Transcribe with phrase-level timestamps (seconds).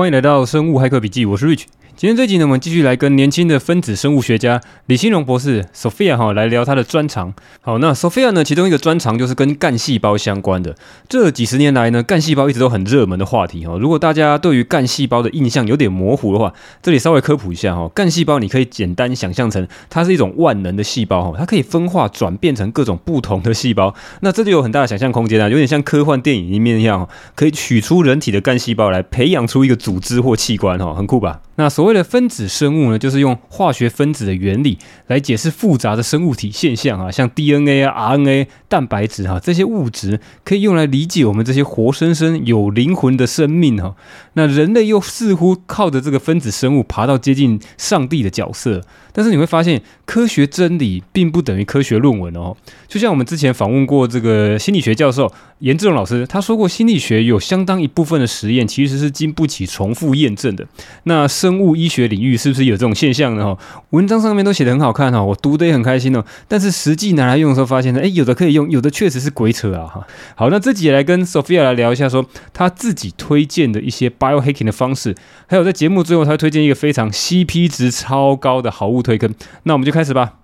[0.00, 1.64] 欢迎来到生物骇客笔记，我是 Rich。
[2.00, 7.34] 今天这集呢，我们继续来跟年轻的分子生物学家李新荣博士 Sophia 哈来聊他的专长。
[7.60, 10.74] 好，那 Sophia 呢，其中一个专长就是跟干细胞相关的。
[11.10, 13.76] 这几十年来呢，干细胞一直都很热门的话题哈。
[13.78, 17.86] 如果大家对于干细胞的印象有点模糊的话，这里稍微科普一下哈。
[17.94, 23.94] 干细胞你可以简单想象成它是一种万能的细胞哈，它可以分化转变成各种不同的细胞。
[24.22, 31.42] 那这就有很大的想象空间啊，有点像科幻电影里面一样，可以取出人体的干细胞来培养出一个组织或器官哈，很酷吧？
[31.56, 43.96] 那所谓为了分子生物呢，就是用化学分子的原理来解释复杂的生物体现象啊，像 DNA 啊、RNA、蛋白质哈这些物质，可以用来理解我们这些活生生有灵魂的生命哈。
[44.34, 48.80] 那人类又似乎靠着这个分子生物爬到接近上帝的角色，
[49.12, 52.56] 但是你会发现，科学真理并不等于科学论文哦。
[52.86, 60.66] 就像我们之前访问过这个心理学教授颜志荣老师，他说过，心理学有相当一部分的实验其实是经不起重复验证的。
[61.04, 63.44] 那生物医学领域是不是有这种现象呢？
[63.44, 63.58] 哈，
[63.90, 66.24] 文章上面都写得很好看哈，我读得也很开心哦。
[66.48, 70.06] 但是实际拿来用的时候，发现呢，诶，有的可以用，有的确实是鬼扯啊哈。
[70.34, 75.16] 好，那这集也来跟 Sophia 来聊一下，说他自己推荐的一些 biohacking 的方式，
[75.48, 79.34] 还有在节目最后，他会推荐一个非常 CP 值超高的好物推坑。
[79.64, 80.34] 那我们就开始吧。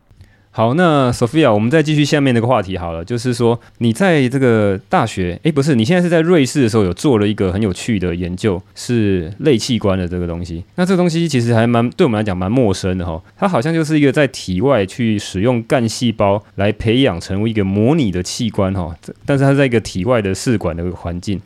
[0.50, 10.64] 好，那 Sophia，我们再继续下面那个话题好了，就是说你在这个大学，诶，不是，你现在是在瑞士的时候有做了一个很有趣的研究，是类器官的这个东西。
[10.76, 21.38] 那这个东西其实还蛮对我们来讲蛮陌生的哈，它好像就是一个在体外去使用干细胞来培养成为一个模拟的器官哈，但是它在一个体外的试管的环境。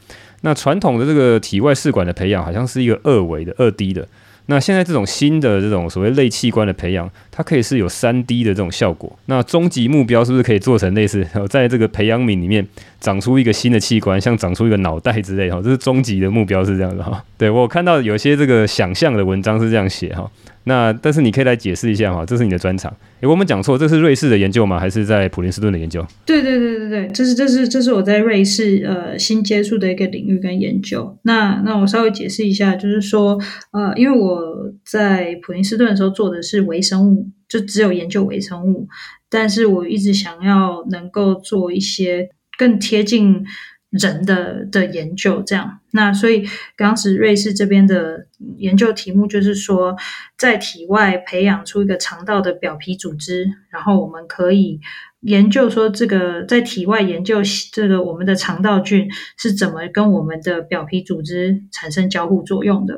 [0.43, 4.07] 那传统的这个体外试管的培养好像是一个二维的、二 D 的。
[4.47, 9.17] 那现在这种新的这种所谓类器官的培养，它可以是有三 D 的这种效果。
[9.27, 12.67] 那终极目标是不是可以做成类似，在这个培养皿里面
[13.01, 15.49] 长出一个新的器官，像长出一个脑袋之类？
[15.49, 17.23] 哈，这是终极的目标是这样的哈。
[17.39, 20.29] 对，我看到有些这个想象的文章是这样写哈。
[20.71, 22.97] 那但是你可以来解释一下哈，这是你的专长。
[23.23, 24.79] 诶，我们讲错，这是瑞士的研究吗？
[24.79, 26.07] 还是在普林斯顿的研究？
[26.25, 31.19] 对对对对对，这是这是这是我在瑞士呃新接触的一个领域跟研究。
[31.25, 33.37] 那那我稍微解释一下，就是说
[33.73, 34.41] 呃，因为我
[34.85, 38.87] 在普林斯顿的时候做的是微生物，就只有研究微生物，
[39.29, 43.45] 但是我一直想要能够做一些更贴近。
[43.91, 46.45] 人的的研究这样，那所以
[46.77, 48.25] 当时瑞士这边的
[48.57, 49.97] 研究题目就是说，
[50.37, 54.81] 在体外培养出一个肠道的表皮组织，然后我们可以
[55.21, 57.43] 研究说，这个在体外研究
[57.73, 62.95] 这个我们的肠道菌是怎么跟我们的表皮组织产生交互作用的。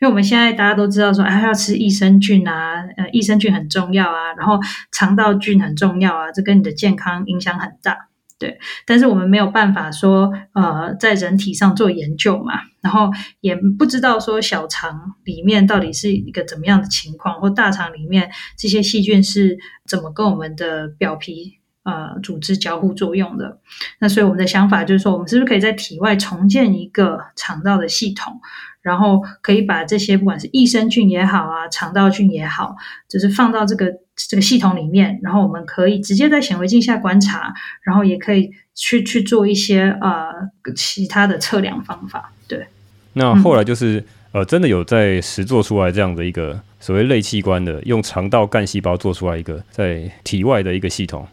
[0.00, 4.60] 因为我们现在大家都知道说，哎，要吃益生菌啊，呃，益生菌很重要啊，然后
[4.92, 8.11] 肠道菌很重要啊，这跟你的健康影响很大。
[8.42, 13.08] 对，但是我们没有办法说，呃，在人体上做研究嘛，然后
[13.40, 19.56] 也不知道说小肠里面到底是一个怎么样的情况，或大肠里面这些细菌是
[19.88, 23.60] 怎么跟我们的表皮呃组织交互作用的。
[24.00, 28.40] 那所以我们的想法就是说，我们是不是可以在体外重建一个肠道的系统？
[28.82, 32.74] 然后可以把这些不管是益生菌也好啊，肠道菌也好，
[33.08, 33.86] 就是放到这个
[34.28, 37.52] 这个系统里面，然后我们可以直接在显微镜下观察，
[37.82, 40.26] 然后也可以去去做一些呃
[40.76, 42.32] 其他的测量方法。
[42.46, 42.66] 对，
[43.14, 51.26] 那后来就是、嗯、呃真的有在实做出来这样的一个所谓类器官的，用肠道干细胞做出来一个在体外的一个系统。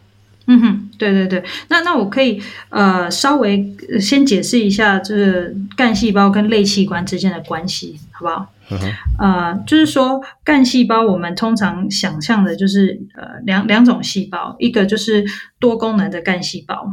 [0.52, 3.64] 嗯哼，对对对，那那我可以呃稍微
[4.00, 8.54] 先解释一下就是干细胞跟类器官之间的关系，好不好？
[8.70, 8.78] 嗯，
[9.18, 15.26] 呃，就是说干细胞我们通常想象的就是呃两两种细胞，一个就是
[15.58, 16.86] 多功能的干细胞，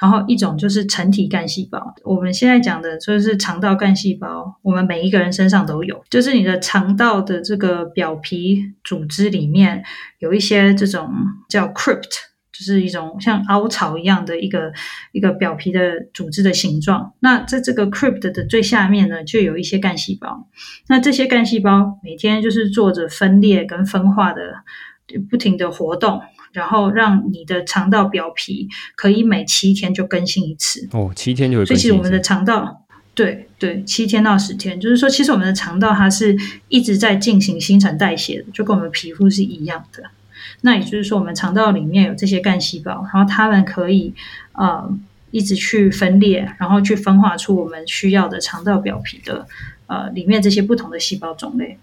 [0.00, 1.94] 然后一种就是成体干细胞。
[2.02, 9.84] 我们现在讲的就是肠道干细胞，我们每一个人身上都有，就是你的肠道的这个表皮组织里面
[10.18, 11.12] 有一些这种
[11.48, 12.29] 叫 crypt。
[12.60, 14.70] 就是一种像凹槽一样的一个
[15.12, 17.14] 一个表皮的组织的形状。
[17.20, 20.46] 那在这个 crypt 的最下面呢，就有一些干细胞。
[20.88, 24.42] 那这些干细胞每天就是做着分裂跟分化的
[25.30, 26.20] 不停的活动，
[26.52, 30.86] 然后让你的肠道表皮可以每七天就更新一次。
[30.92, 31.78] 哦，七天就会更新一次。
[31.78, 32.84] 所以其实我们的肠道，
[33.14, 36.36] 对对，七天到十天，就是说，其实我们的肠道它是
[36.68, 40.02] 一直在进行新陈代谢的，就跟我们皮肤是一样的。
[40.62, 44.14] 那也就是说，我们肠道里面有这些干细胞，然后它们可以
[44.52, 44.90] 呃
[45.30, 49.46] 一直去分裂，然后去分化出我们需要的肠道表皮的
[49.86, 51.78] 呃里面这些不同的细胞种类。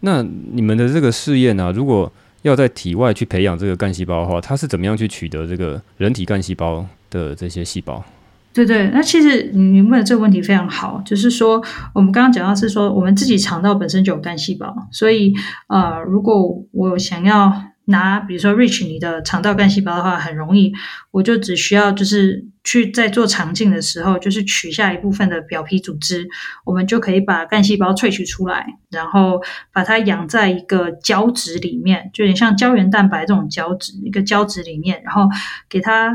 [0.00, 0.22] 那
[0.52, 2.12] 你们的这个试验呢、啊，如果
[2.42, 8.04] 要在体外去培养这个干细胞的话，它是怎么样去取得这个人体干细胞的这些细胞？
[8.52, 15.34] 对对，那其实你问的这个问题非常好，就是说我们刚刚讲到是说我们自己肠道本身就有干细胞，所以
[15.66, 17.52] 呃，如果我想要
[17.86, 20.72] 拿比如说 Rich 你的肠道干细胞的话，很容易，
[21.10, 26.28] 我就只需要就是去在做肠镜的时候，就是取下一部分的表皮组织，
[26.64, 29.42] 我们就可以把干细胞萃取出来，然后
[29.72, 35.28] 把它养在一个胶质里面，就有点像胶原蛋白这种胶质，一个胶质里面，然后
[35.68, 36.12] 给它。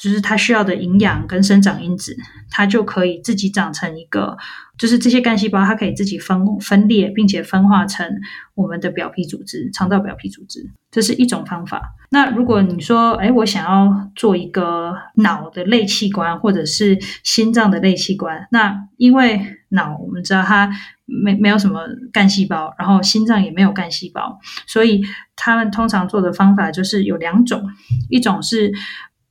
[0.00, 2.16] 就是它需要的营养跟生长因子，
[2.48, 4.38] 它就可以自己长成一个，
[4.78, 8.10] 就是这些干细胞，它可以自己分分裂，并且分化成
[8.54, 11.82] 我们的表皮组织，肠道表皮组织，这是一种方法。
[12.08, 19.38] 那如果你说，哎，我想要做一个脑的类器官，或者是心脏的类器官，那因为
[19.68, 20.70] 脑我们知道它
[21.04, 25.02] 没没有什么干细胞，然后心脏也没有干细胞，所以
[25.36, 27.62] 他们通常做的方法就是有两种，
[28.08, 28.72] 一种是。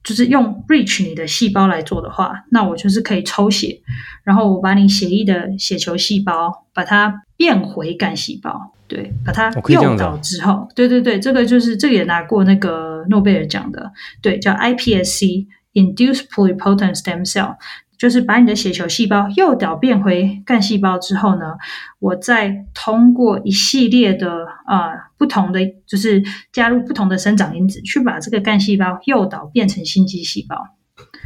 [0.04, 3.81] 就是用 reach 你的细胞来做的话，那我就是可以抽血，
[4.24, 13.92] 然后我把你血液的血球细胞把它变回干细胞，对，把它诱导之后，对对对，这个就是这个也拿过那个诺贝尔奖的，
[14.22, 17.56] 对，叫 iPSC，Induced Pluripotent Stem Cell。
[18.00, 21.57] 就是把你的血球细胞诱导变回干细胞之后呢，
[22.00, 30.56] 我再通过一系列的呃不同的，就是加入不同的生长因子，去把这个干细胞诱导变成心肌细胞。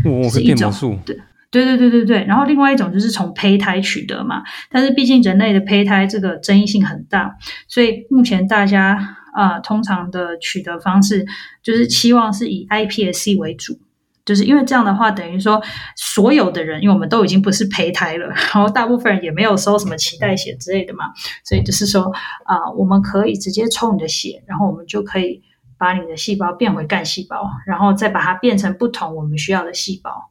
[0.03, 1.15] 哦，是一种对
[1.51, 2.25] 对对对对对。
[2.25, 7.37] 然后另外一种就是从胚胎取得嘛，但是毕竟人类的胚胎这个争议性很大，
[7.67, 8.97] 所以目前大家
[9.33, 11.25] 啊、呃、通常的取得方式
[11.61, 13.79] 就是期望是以 iPSC 为主。
[14.25, 15.61] 就是因为这样的话，等于说
[15.95, 21.05] 所有的人，因为我们都已经不是胚胎了， 然后大部分人也没有收什么脐带血之类的嘛，
[21.43, 22.03] 所以就是说
[22.45, 25.41] 啊、我们可以直接抽你的血，然后我们就可以
[25.77, 30.29] 把你的细胞变回干细胞，然后再把它变成不同我们需要的细胞。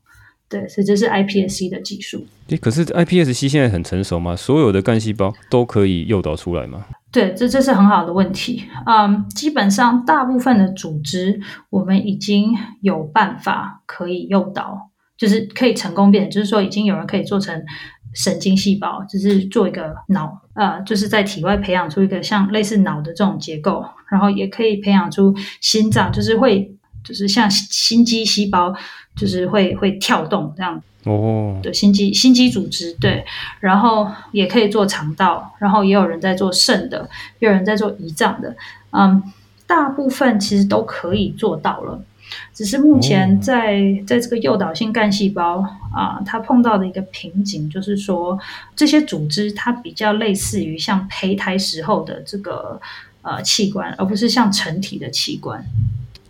[0.48, 2.26] 对，所以这是 iPSC 的技术。
[2.48, 4.36] 诶，可是 iPSC 现在很成熟吗？
[4.36, 6.84] 所有的干细胞都可以诱导出来吗？
[7.12, 8.64] 对，这这是很好的问题。
[8.86, 11.38] 嗯，基本上大部分的组织，
[11.68, 17.62] 我们已经有办法可以诱导，就是可以成功变，就是说已经有人可以做成
[18.14, 26.74] 神经细胞，就是做一个脑，呃，就是在体外培养出一个像类似脑的这种结构，然后也可以培养出心脏，就是会，
[27.04, 28.74] 就是像心肌细胞，
[29.14, 30.82] 就是会会跳动这样。
[31.04, 33.24] 哦，对，心肌心肌组织对，
[33.58, 37.08] 然后也可以做肠道，然后也有人在做肾的，
[37.40, 38.54] 也有人在做胰脏的，
[38.90, 39.20] 嗯，
[39.66, 42.00] 大部分其实都可以做到了，
[42.54, 45.58] 只是目前在、哦、在这个诱导性干细胞
[45.92, 48.38] 啊、呃，它碰到的一个瓶颈就是说，
[48.76, 52.80] 这些组织它比较类似于像胚胎时候的这个
[53.22, 55.64] 呃器官，而不是像成体的器官。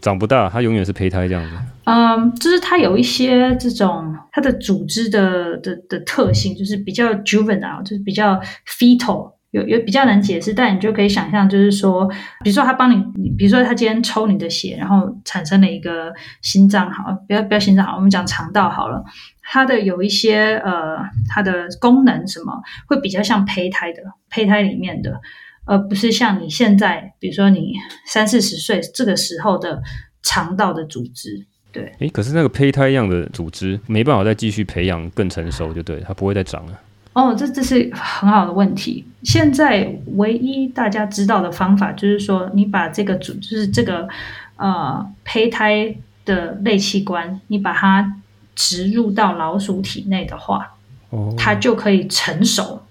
[0.03, 1.57] 长不大，它永远是胚胎这样子。
[1.85, 12.07] 嗯，就是它有一些这种它的组织的的的特性，就是比较 juvenile，就是比较 fetal，有有比较难解释，但你就可以想象，就是说，
[12.43, 19.05] 比如说他帮你，比如说他今天抽你的血，然后产生了一个心脏，好，不要不要心脏好，我们讲肠道好了，
[19.41, 25.21] 它的有一些呃，它的功能什么会比较像胚胎的，胚胎里面的。
[25.64, 27.75] 而不是像你现在，比如说你
[28.05, 29.81] 三四十岁这个时候的
[30.23, 31.93] 肠道的组织，对。
[32.00, 36.81] 诶，可是那个胚胎一样的组织没办法再继续培养更成熟，就对，它不会再长了。
[37.12, 39.05] 哦，这这是很好的问题。
[39.23, 44.08] 现在唯一大家知道的方法就是说，你把这个组，就是这个
[44.56, 45.94] 呃胚胎
[46.25, 48.20] 的类器官，你把它
[48.56, 50.75] 植入到老鼠体内的话，
[51.10, 52.82] 哦，它就可以成熟，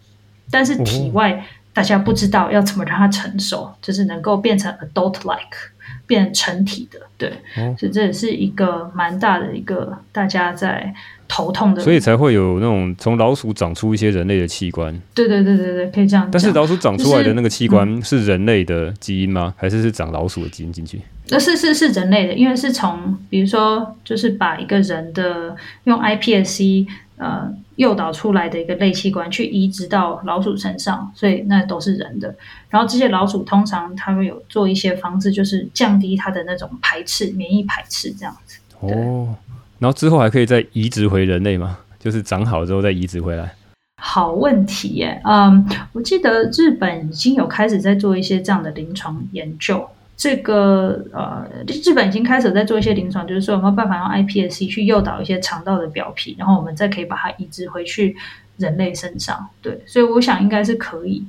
[0.49, 1.45] 但是体外。
[1.71, 5.71] 哦大家不知道要怎么让它成熟，就是能够变成 adult-like，
[6.05, 10.93] 变成体的，对，哦、所以这也是一个蛮大的一个大家在
[11.29, 14.93] 头痛的，所以才会有那种从老鼠长出一些人类的器官。
[15.15, 16.27] 对对对对对，可以这样。
[16.29, 19.41] 但是老鼠长出来的那个器官是人类的基因吗？
[19.41, 20.99] 就是嗯、还是是长老鼠的基因进去？
[21.29, 26.85] 那是是是人类的，因为是从比如说，就是把一个人的用 iPSC。
[27.21, 32.35] 呃，诱导出来的一个类器官去移植到老鼠身上，所以那都是人的。
[32.67, 38.57] 然后这些老鼠通常它们有做一些方式，就是降低它的那种排斥、免疫排斥这样子。
[38.79, 39.35] 哦，
[39.77, 41.77] 然后之后还可以再移植回人类吗？
[41.99, 43.53] 就是长好之后再移植回来？
[43.97, 45.21] 好问题耶。
[45.23, 45.63] 嗯，
[45.93, 49.87] 我记得日本已经有开始在做一些这样的临床研究。
[50.21, 58.15] 这个呃，日本已经开始在做一些临床，就是说有没有办法用 iPSC 去诱导一些肠道的表皮，然后我们再可以把它移植回去
[58.57, 59.49] 人类身上。
[59.63, 61.25] 对，所以我想应该是可以。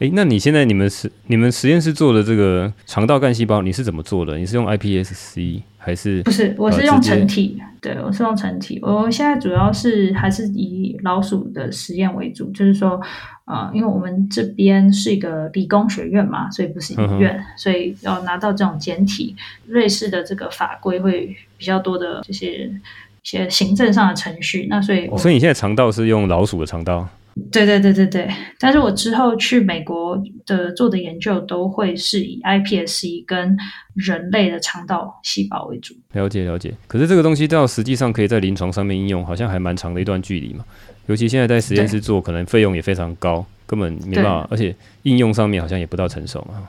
[0.00, 4.36] 诶，那你现在你们实你们实验室做的这个肠道干细胞，你是怎么做的？
[4.36, 6.54] 你是用 iPSC 还是不是？
[6.56, 8.78] 我是用成体，呃、对，我是用成体。
[8.82, 13.00] 我现在主要是还是以老鼠的实验为主，就是说，
[13.46, 19.34] 呃，因为我们这边是一个理工学院嘛，所以不是医院，嗯、所以要拿到这种简体，
[19.66, 24.68] 瑞士的这个法规会比较多的这些一些行政上的程序。
[24.70, 27.08] 那所以、哦，所以你现在肠道是用老鼠的肠道？
[27.50, 33.56] 对对对对对，但是我之后去美国的做的研究都会是以 iPSC 跟
[33.94, 35.94] 人类的肠道细胞为主。
[36.12, 40.64] 了解了解，可是这个东西到实际上可以在临床上面应用，好像还蛮长的一段距离嘛。
[41.06, 46.68] 尤其现在在实验室做，可能费用也非常高，根本没办法，而且应用上面好像也不到成熟嘛。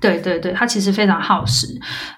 [0.00, 1.66] 对对对，它其实非常耗时。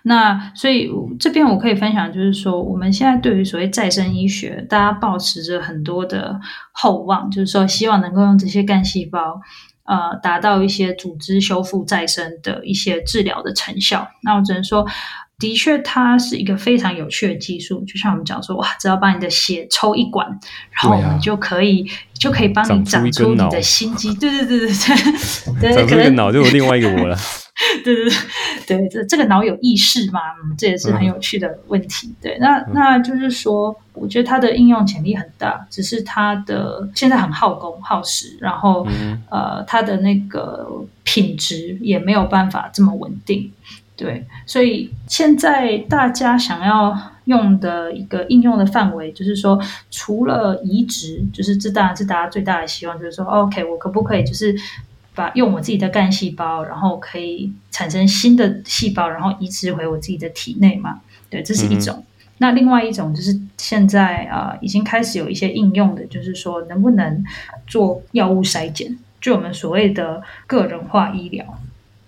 [0.02, 6.38] 那所以这边我可以分享，就是说我们现在对于所谓再生医学，大家抱持着很多的
[6.72, 9.40] 厚望，就是说希望能够用这些干细胞，
[9.84, 14.06] 呃，达到一些组织修复再生的一些治疗的成效。
[14.22, 14.87] 那我只能说，
[15.38, 17.82] 的确它是一个非常有趣的技术。
[17.87, 24.14] 就像我们讲说，哇，只要把你的血抽一管，然后我们就可以、啊、就可以帮你长出你的心肌。
[24.14, 24.68] 对对对对
[25.60, 27.16] 对，对 长出一个脑就有另外一个我了。
[27.84, 28.12] 对对对
[28.66, 30.20] 对，这这个脑有意识吗？
[30.42, 32.12] 嗯，这也是很有趣的问题。
[32.20, 43.52] 对，那那就是说，我觉得它的应用潜力很大，只是它的现在很耗工耗时，然后、嗯、呃，它的那个品质也没有办法这么稳定。
[43.94, 54.56] 对，所以现在大家想要用的一个应用的范围，就是说，除了移植，就是这当然是大家最大的希望，就是说，OK，我可不可以就是。
[55.14, 61.00] 把用我自己的干细胞，然后可以产生新的细胞，然后移植回我自己的体内嘛？
[61.28, 61.96] 对，这是一种。
[61.96, 62.04] 嗯、
[62.38, 67.24] 那另外一种就是现在啊、呃，已经开始有一些应用的，就是说能不能
[67.66, 71.44] 做药物筛检，就我们所谓的个人化医疗。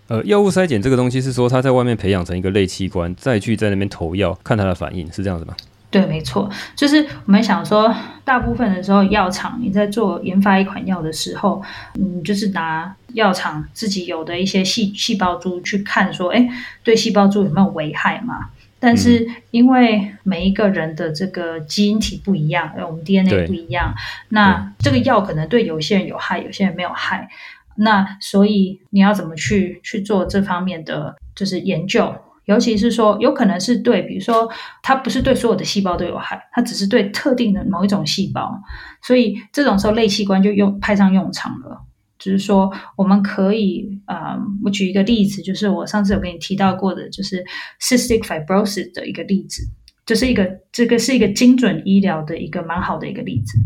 [0.09, 5.55] 呃，药物筛检这个东西是说他在外面培养成一个类器官，再去在那边投药，看它的反应，是这样子吗？
[5.93, 7.95] 对，没错，就是我们想说，
[8.25, 11.63] 大部分的时候，药厂你在做研发一款药的时候，
[12.01, 16.49] 嗯，就是拿药厂自己有的一些细细胞株去看，说，哎，
[16.83, 18.49] 对细胞株有没有危害嘛？
[18.81, 23.95] 但是因为每一个人的这个基因体不一样，我们 DNA 不一样，
[24.31, 27.29] 那这个药可能对有些人有害，有些人没有害，
[27.77, 32.15] 那所以你要怎么去去做这方面的就是研究？
[32.47, 34.51] 尤其是说，有可能是对，比如说，
[34.83, 38.61] 它不是对所有的细胞都有害，它只是对特定的某一种细胞，
[39.01, 41.81] 所以这种时候类器官就用派上用场了。
[42.19, 47.45] 就是说，我们可以，呃，我举一个例子，就是我上次有跟你提到过的，就是
[47.81, 49.63] cystic fibrosis 的一个例子，
[50.05, 53.59] 就是一个这个是一个精准医疗的一个蛮好的一个例子。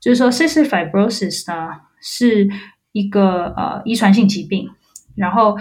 [0.00, 1.70] 就是说，cystic fibrosis 呢
[2.00, 2.48] 是
[2.92, 4.68] 一个呃遗传性疾病，
[5.16, 5.56] 然后。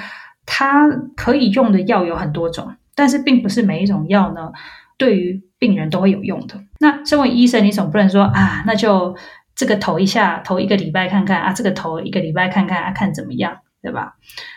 [0.51, 4.51] 它可以用的药有很多种，但是并不是每一种药呢，
[4.97, 6.59] 对于病人都会有用的。
[6.79, 9.15] 那身为医生，你总不能说啊，那就
[9.55, 14.15] 这个投一下，投一个礼拜看看啊，这个投一个礼拜看看啊，看怎么样，对吧？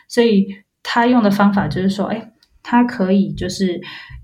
[0.09, 0.49] 所以
[0.83, 2.33] 他用的方法就是说，哎，
[2.63, 3.79] 他可以就是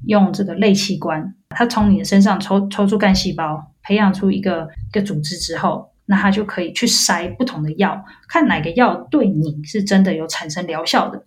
[0.06, 11.22] 用这个类器官，他从你的身上抽抽出干细胞，培养出一个一个组织之后，那他就可以去筛不同的药，看哪个药对你是真的有产生疗效的。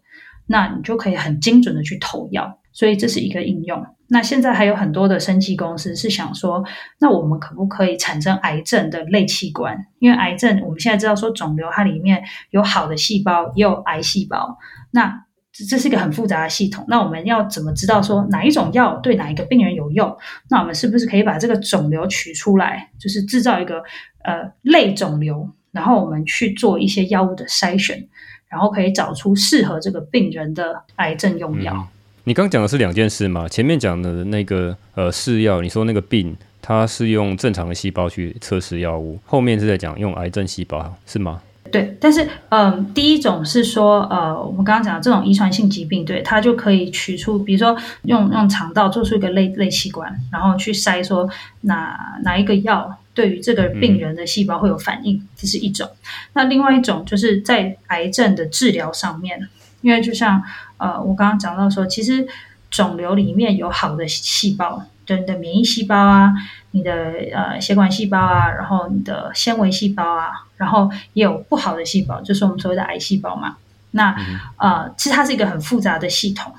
[0.52, 3.84] 那你就可以很精准的去投药，所以这是一个应用。
[4.10, 6.62] 那现在还有很多的生技公司是想说，
[7.00, 9.86] 那我们可不可以产生癌症的类器官？
[10.00, 14.58] 因为癌症我们现在知道说肿瘤它里面有好的细胞，也有癌细胞。
[14.92, 16.84] 那这是一个很复杂的系统。
[16.90, 20.14] 那我们要怎么知道说哪一种药对哪一个病人有用？
[20.50, 23.82] 那我们是不是可以把这个肿瘤取出来，就是制造一个
[24.26, 28.10] 呃类肿瘤，然后我们去做一些药物的筛选？
[28.52, 31.74] 然后可以找出适合这个病人的癌症用药。
[31.74, 31.88] 嗯，
[32.26, 33.48] 你刚讲的是两件事嘛？
[33.48, 41.42] 前面讲的那个呃试药，你说那个病它是用正常的细胞去测试药物，后面是在讲用癌症细胞，是吗？
[41.72, 51.30] 对，但是嗯、呃，第一种是说呃，我们刚刚讲的这种遗传性疾病，对它就可以取出，比如说用用肠道做出一个类类器官，然后去筛说
[51.62, 52.98] 哪哪一个药。
[53.14, 55.90] 对于这个病人的细胞会有反应，这是一种。
[56.34, 59.50] 那另外一种就是在癌症的治疗上面，
[59.82, 60.42] 因为就像
[60.78, 62.26] 呃我刚刚讲到说，其实
[62.70, 66.32] 肿瘤里面有好的细胞，就你的免疫细胞啊，
[66.72, 73.58] 你的呃血管细胞啊，然后你的纤维细胞啊，然后也有不好的细胞，就是我们所谓的癌细胞嘛。
[73.92, 74.16] 那
[74.56, 76.54] 呃其实它是一个很复杂的系统，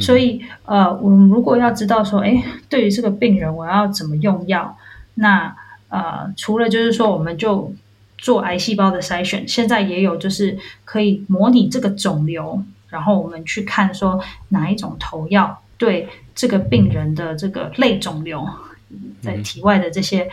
[0.00, 4.76] 所以呃我们如果要知道说，哎，对于这个病人我要怎么用药，
[5.14, 5.54] 那
[5.88, 7.72] 呃，除了就是说，我们就
[8.18, 18.46] 做癌细胞的筛选，现在也有就是可以模拟这个肿瘤，然后我们去看说哪一种投药对这个病人的这个类肿瘤
[19.20, 20.28] 在体外的这些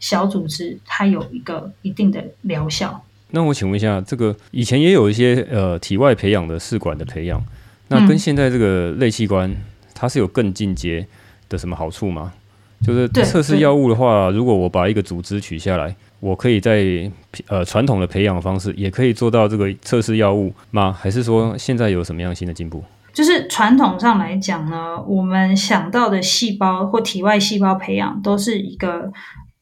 [0.00, 3.04] 小组织，它有一个一定的疗效。
[3.30, 7.42] 那我请问一下，这个以前也有一些呃体外培养的试管的培养，
[7.88, 9.54] 那跟现在这个类器官，
[9.94, 11.06] 它是有更进阶
[11.48, 12.32] 的什么好处吗？
[12.80, 17.10] 就是测试药物的话，如果我把一个组织取下来，我可以在
[17.48, 20.92] 呃传统的培养方式也可以做到这个测试药物吗？
[20.92, 22.82] 还是说现在有什么样新的进步？
[23.12, 29.12] 就是传统上来讲呢，我们想到的细胞或体外细胞培养都是一个。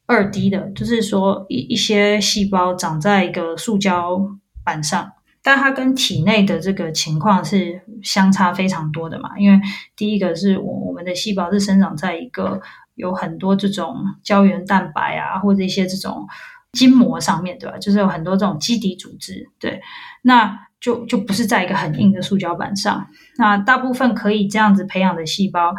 [0.09, 4.17] 二 D 的，就是说一一些细胞长在一个塑胶
[4.63, 5.11] 板上，
[5.43, 9.37] 但它跟体内的这个情况是相差非常多的嘛。
[9.37, 9.59] 因为
[9.97, 12.61] 第一个是我我们的细胞是生长在一个
[12.97, 16.27] 有很多这种胶原蛋白啊，或者一些这种
[16.73, 17.77] 筋膜上面，对吧？
[17.77, 19.79] 就是有很多这种基底组织，对，
[20.23, 23.07] 那就就不是在一个很硬的塑胶板上。
[23.37, 25.73] 那大部分可以这样子培养的细胞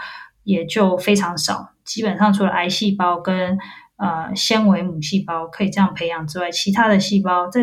[0.45, 3.59] 也就非常少，基本上除了癌细胞跟
[3.97, 7.63] 呃，纤维母细胞可以这样培养之外，其他的细胞在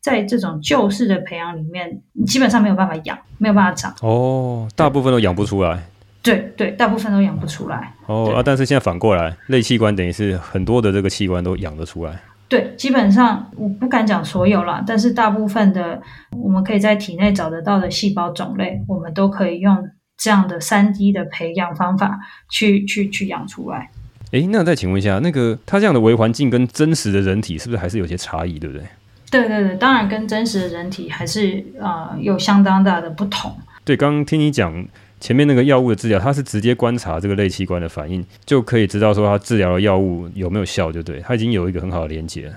[0.00, 3.94] 在这种旧式的培养里面，基本上没有办法养，没有办法长。
[4.02, 5.84] 哦，大部分都养不出来。
[6.30, 7.94] 对对，大部分都养不出来。
[8.06, 12.20] 哦啊，但是现在反过来，类器官等于是很多的这个器官都养得出来。
[12.48, 22.18] 对，基本上我不敢讲所有啦，但是大部分的我们可以在体内找得到的细胞种类，我们都可以用这样的三 D 的培养方法
[22.50, 23.90] 去去去养出来。
[24.32, 28.86] 哎，那再请问一下，那个它这样的微环境跟真实的人体是不是还是有些差异，对不对？
[29.30, 33.54] 对对对，当然跟真实的人体还是啊、呃、有相当大的不同。
[33.84, 34.86] 对，刚刚听你讲
[35.20, 42.54] 前面那个药物的治疗，它是直接观察这个类器官的反应，就可以知道说它治疗的药物有没有效，就对，它已经有一个很好的连接了。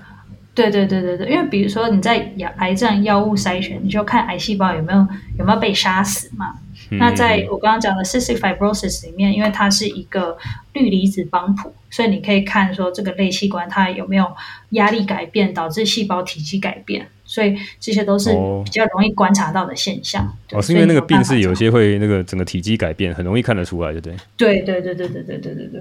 [0.54, 4.98] 对对对对对，因为比如说你在癌癌症药物筛选，你就看癌细胞有没有
[5.38, 6.54] 有没有被杀死嘛。
[6.90, 10.36] 嗯、那在我刚刚讲的 cystic fibrosis 里面，因为它是一个
[10.74, 14.30] 氯离子帮谱，所以你可以看说这个类器官它有没有
[14.70, 18.28] 压力改变导致细胞体积改变，所以这些都是
[18.62, 20.30] 比较容易观察到的现象。
[20.50, 24.16] 哦，是因为那个病是有些会那个整个体积改变，很容易看得出来，对不对？
[24.36, 25.80] 对对对对对对对对对。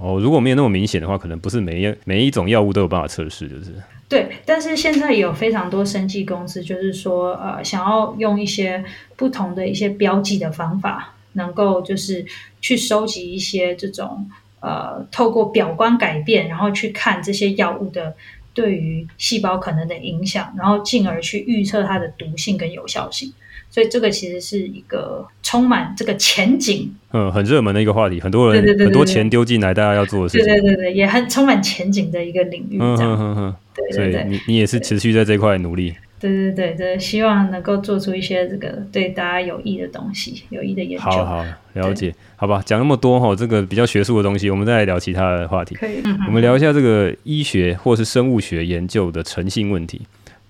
[0.00, 3.72] 哦，如果没有那么明显的话，可能不是每一每一种药物都有办法测试，就是。
[4.08, 8.84] 对，但是现在也有非常多生技公司，就是说，呃，想要用一些
[9.16, 12.24] 不同的一些标记的方法，能够就是
[12.60, 14.28] 去收集一些这种，
[14.60, 18.14] 呃，透过表观改变，然后去看这些药物的
[18.54, 23.32] 对于细胞可能的影响，然后进而去预测它的毒性跟有效性。
[23.70, 41.04] 所以这个其实是一个充满这个前景，嗯，很热门的一个话题，很多人对对对很多钱丢进来，大家要做的事情，对对对对，也很充满前景的一个领域，这样，嗯嗯嗯，对对对，你你也是持续在这块努力，对对对对，希望能够做出一些这个对大家有益的东西，有益的研究。
[41.04, 45.74] 好好了解，好吧，讲那么多哈，这个比较学术的东西，我们再来聊其他的话题。
[45.74, 50.02] 可以，嗯，我们聊一下这个医学或是生物学研究的诚信问题。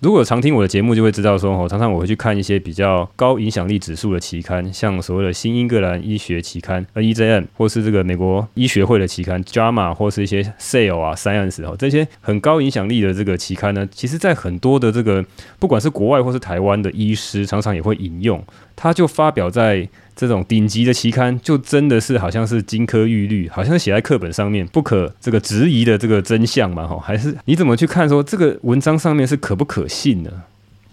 [0.03, 15.23] 如果常听我的节目，就会知道说，哦，常常我会去看一些比较高影响力指数的期刊，像所谓的《新英格兰医学期刊》呃 （EJM） 或是这个美国医学会的期刊《JAMA》或是一些《Cell》啊、《Science》哦，这些很高影响力的这个期刊呢，其实在很多的这个
[15.57, 18.43] 不管是国外或是台湾的医师，常常也会引用，
[18.75, 19.87] 它就发表在。
[20.15, 26.87] 这种顶级的期刊，就真的是好像是金科玉律，好像写在课本上面不可这个质疑的这个真相嘛？
[26.87, 30.31] 哈，还是你怎么去看说这个文章上面是可不可信呢？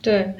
[0.02, 0.34] 对。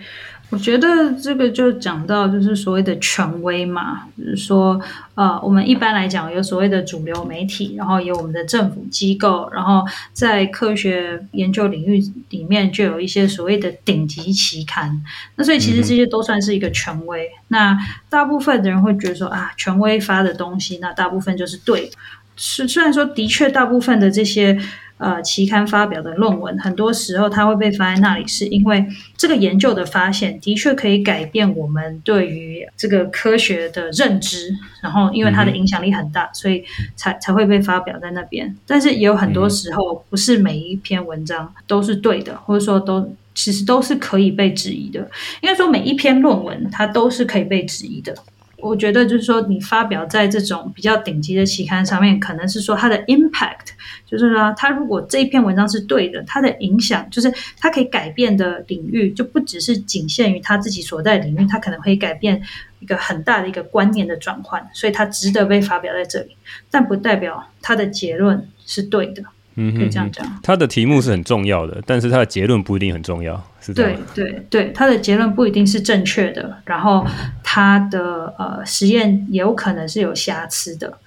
[0.51, 4.81] 我觉得这个就讲到就是所谓的权威嘛，就是说，
[5.15, 15.01] 呃，我们一般来讲有所谓的主流媒体，然后有我们的政府机构，然后在科学研究领域里面就有一些所谓的顶级期刊。
[15.37, 17.27] 那所以其实这些都算是一个权威。
[17.27, 21.89] 嗯、那大部分的人会觉得说啊，权威发的东西，那大部分就是对。
[22.35, 24.59] 是虽然说的确大部分的这些。
[25.01, 28.87] 呃，期刊发表的论文，很多时候它会被放在那里，是因为
[29.17, 36.63] 这个研究的发现的确可以改变我们对于这个科学的认知，然后因为它的影响力很大，所以
[36.97, 38.55] 才才会被发表在那边。
[38.67, 45.01] 但是也有很多时候，不是每一篇文章都是对的，或者说都其实都是可以被质疑的。
[45.41, 48.15] 应该说每一篇论文它都是可以被质疑的。
[48.63, 53.69] 我觉得就是说，你发表在这种比较顶级的期刊上面，可能是说它的 impact，
[54.07, 62.41] 就是说，它如果这一篇文章是对的，它的影响就是它可以改变的领域，就不只是仅限于它自己所在领域，它可能会改变
[62.79, 66.37] 一个很大的一个观念的转换，所以它值得被发表在这里，
[66.71, 69.23] 但不代表它的结论是对的。
[69.57, 70.27] 嗯，可以这样讲。
[70.43, 73.43] 他的题目是很重要的，但是他的结论不一定很重要。
[73.75, 77.07] 对对对，他的结论不一定是正确的，然后
[77.43, 80.99] 他的呃实验也有可能是有瑕疵的。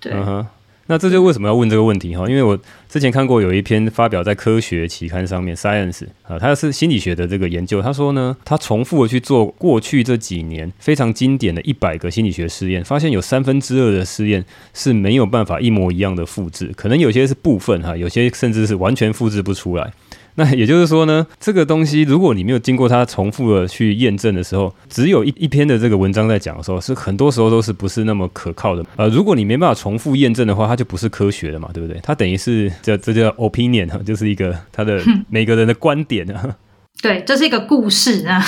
[0.00, 0.12] 对。
[0.12, 0.44] Uh-huh.
[0.88, 2.28] 那这就为什么要问这个问题哈？
[2.28, 2.56] 因为我
[2.88, 7.82] 之前看过有一篇发表在科学期刊上面，Science 啊，它是心理学的这个研究。
[7.82, 19.92] 他说呢，他重复的去做过去这几年非常经典的一百个心理学试验，发现有三分之二的试验是没有办法一模一样的复制，可能有些是部分哈，有些甚至是完全复制不出来。
[20.38, 28.84] 那也就是说呢，这个东西如果你没有经过它重复的去验证的时候，只有一一篇的这个文章在讲的时候，是很多时候都是不是那么可靠的。
[28.96, 31.98] 呃，如果你没办法重复验证的话，它就不是科学的嘛，对不对？
[32.02, 36.56] 它等于是这这叫 opinion 哈， 就是一个他的每个人的观点啊。
[37.00, 38.42] 对，这是一个故事啊，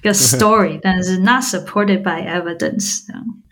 [0.00, 3.00] 一个 story，但是 not supported by evidence。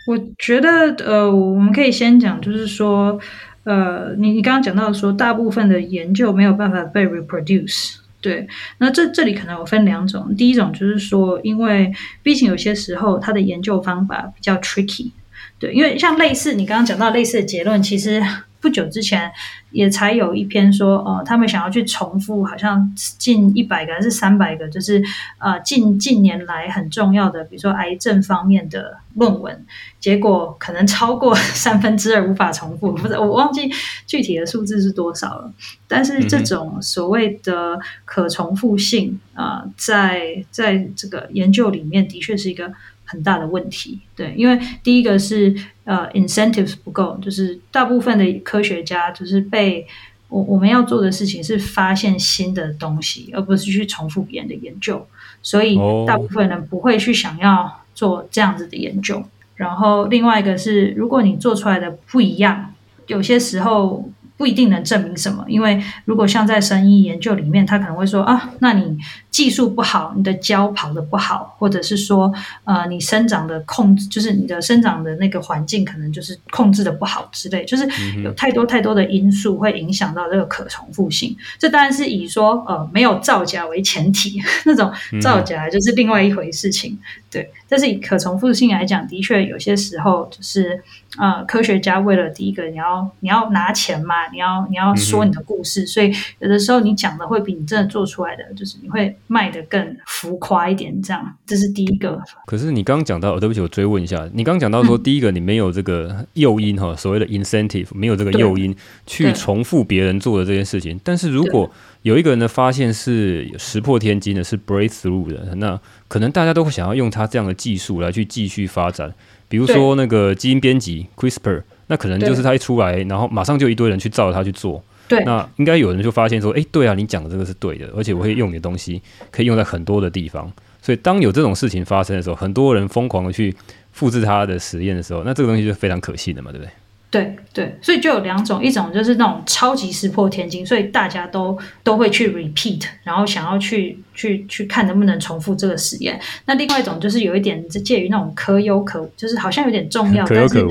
[0.06, 3.20] 我觉得呃，我们可以先讲，就是说。
[3.66, 8.48] 呃，你你刚刚讲到说，大部分的研究没有办法被 reproduce，对，
[8.78, 15.10] 那这这里可能有分两种，第一种就是说，因为毕竟有些时候它的研究方法比较 tricky，
[15.58, 18.22] 对，因为像类似你刚刚讲到类似的结论，其实。
[18.66, 19.30] 不久之前，
[19.70, 25.00] 也才有一篇说，哦，他们想要去重复，好像近一百个还是三百个，就是
[25.38, 29.64] 呃近近年来很重要的，比如说癌症方面的论文，
[30.00, 33.70] 结果可能超过 三分之二无法重复，不是，我忘记
[34.04, 35.52] 具体的数字是多少了。
[35.86, 42.72] 但是这种所谓的可重复性啊，呃，在在这个研究里面，的确是一个。
[43.06, 49.86] 很大的问题，对，因为第一个是呃，incentives 不够，就是大部分的科学家就是被
[50.28, 55.06] 我我们要做的事情是发现新的东西，而不是去重复别人的研究，
[55.42, 59.22] 所以大部分人不会去想要做这样子的研究。
[59.54, 62.74] 然后另外一个是，如果你做出来的不一样，
[63.06, 64.10] 有些时候。
[64.38, 68.98] 不一定能证明什么，因为如果像在生意研究里面，他可能会说啊，那你
[69.36, 72.32] 技术不好，你的胶跑的不好，或者是说，
[72.64, 77.86] 呃，你生长的控制，就是你的生长的那个环境可能就是控制的不好之类，就是
[78.22, 81.36] 有太多太多的因素会影响到这个可重复性。
[81.58, 86.98] 这当然是以说呃没有造假为前提， 那种造假就是另外一回事情。
[87.30, 90.82] 对，但是以可重复性来讲，的确有些时候就是。
[91.18, 102.18] 呃，科学家为了第一个，你要你要拿钱嘛，你要你要说你的故事，嗯，所以有的时候你讲的会比你真的做出来的，就是你会卖的更浮夸一点，这样，这是第一个。
[102.46, 108.74] 可是你刚刚讲到，哦，对不起，我追问一下，你刚刚讲到说，第一个你没有这个诱因哈，嗯，所谓的 incentive，没有这个诱因
[109.06, 110.98] 去重复别人做的这件事情。
[111.02, 111.70] 但是如果
[112.02, 119.12] 有一个人的发现是石破天惊的，是 breakthrough 的，那可能大家都会想要用他这样的技术来去继续发展。
[119.48, 124.82] 比如说那个基因编辑 CRISPR，那可能就是他一出来，然后马上就一堆人去照他去做。
[125.08, 130.50] 对，那应该有人就发现说，哎，对啊，你讲的这个是对的，而且我会用你的东西，可以用在很多的地方。
[130.82, 133.54] 所以当有这种事情发生的时候，很多人疯狂的去
[133.92, 136.70] 复制他的实验的时候，那这个东西就非常可信的嘛，对不对？
[137.08, 146.20] 对对，所以就有两种，一种就是那种超级石破天惊，所以大家都都会去 repeat，然后想要去去去看能不能重复这个实验。
[146.44, 150.70] 那另外一种就是有一点介于那种可有可无，就是好像有点重要， 可有可无，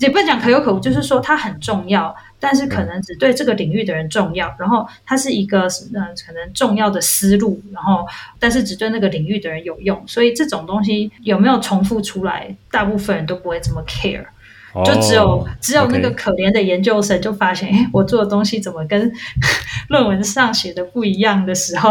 [0.00, 4.54] 也不能讲可有可无，就是说它很重要，但是可能只对这个领域的人重要。
[4.58, 8.06] 然后它是一个嗯可能重要的思路，然后
[8.38, 10.02] 但是只对那个领域的人有用。
[10.06, 14.24] 所以这种东西有没有重复出来，大部分人都不会这么 care。
[14.84, 19.10] 就只有、oh, 只有那个可怜的研究生就发现，哎、我做的东西怎么跟
[19.88, 21.90] 论文上写的不一样的时候，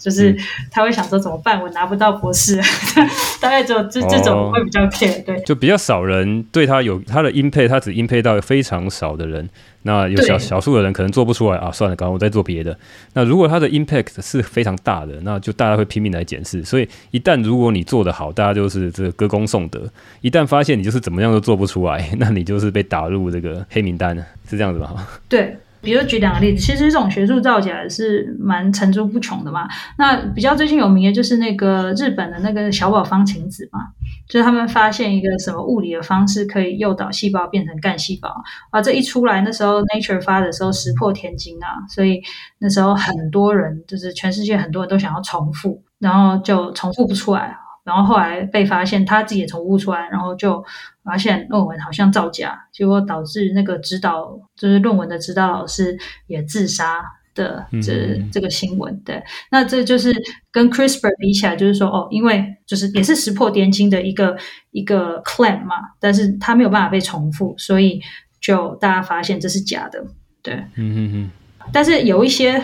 [0.00, 0.34] 就是
[0.70, 1.60] 他会想说怎么办？
[1.60, 2.58] 我拿不到博士，
[3.40, 9.48] 大概只有这这种会比较 care，对，就比较少人对他有他的 impact，他只 impact 到非常少的人。
[9.82, 12.78] 那有小小数的人可能做不出来啊，算了，刚刚我在做别的。
[13.14, 16.62] 那如果他的 impact 是非常大的，那就大家会拼命来检视。
[16.62, 19.80] 所以一旦如果你做得好，大家就是这个歌功颂德；
[20.20, 24.14] 一旦发现你就是怎么样都做不出来， 那你就是被打入这个黑名单，
[24.48, 25.06] 是这样子吗？
[25.30, 25.56] 对。
[25.82, 29.68] 比如举两个例子，其实这种学术造假是蛮层出不穷的嘛。
[29.96, 33.80] 那比较最近有名的就是那个日本的那个小宝方晴子嘛，
[34.28, 38.28] 就是他们发现一个什么物理的方式可以诱导细胞变成干细胞
[38.70, 42.22] 啊，这一出来那时候 Nature 发的时候石破天惊啊，所以
[42.58, 47.56] 那时候很多人就是全世界很多人都想要重复，然后就重复不出来。
[47.90, 50.64] 然后后来被发现，他自己也重复出来，然后就
[51.02, 55.98] 发现论文好像造假，结果导致那个指导就是论文的指导老师
[56.28, 57.02] 也自杀
[57.34, 58.96] 的这、嗯、这个新闻。
[59.00, 60.14] 对，那这就是
[60.52, 64.36] 跟 CRISPR 比起来，就是说哦，因为就是也是石破天惊的一个
[64.70, 68.00] 一个 claim 嘛，但是他没有办法被重复，所以
[68.40, 70.06] 就大家发现这是假的。
[70.42, 71.30] 对，嗯嗯嗯。
[71.72, 72.62] 但是有一些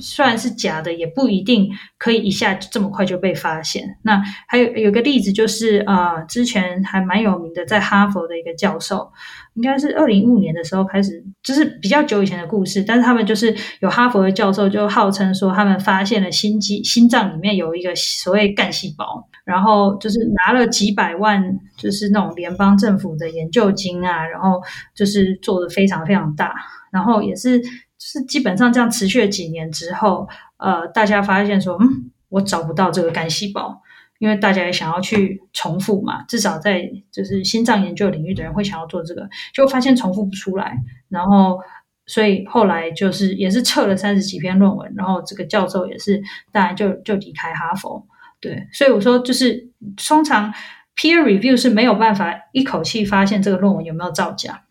[0.00, 3.98] 虽然是假的，也不一定可以一下这么快就被发现。
[4.02, 9.12] 那还有有个例子就是啊、之前还蛮有名的，在哈佛的一个教授，
[9.54, 12.82] 应该是二零一五年的时候开始，就是比较久以前的故事。
[12.82, 24.62] 但是他们就是有哈佛的教授就号称说，他们发现了心肌心脏里面有一个所谓干细胞，然后就是拿了几百万，就是那种联邦政府的研究金啊，然后
[24.94, 26.54] 就是做得非常非常大，
[26.90, 27.60] 然后也是。
[27.98, 33.82] 就是基本上这样持续了几年之后，呃，大家发现说，嗯，我找不到这个干细胞，
[34.18, 41.58] 因为大家也想要去重复嘛，至少在就是心脏研究领域的人会想要做这个，就发现重复不出来，然后
[42.06, 48.06] 所以后来就是也是撤了三十几篇论文，然后这个教授也是当然就就离开哈佛，
[48.40, 50.54] 对，所以我说就是通常
[50.96, 54.62] peer review 是没有办法一口气发现这个论文有没有造假。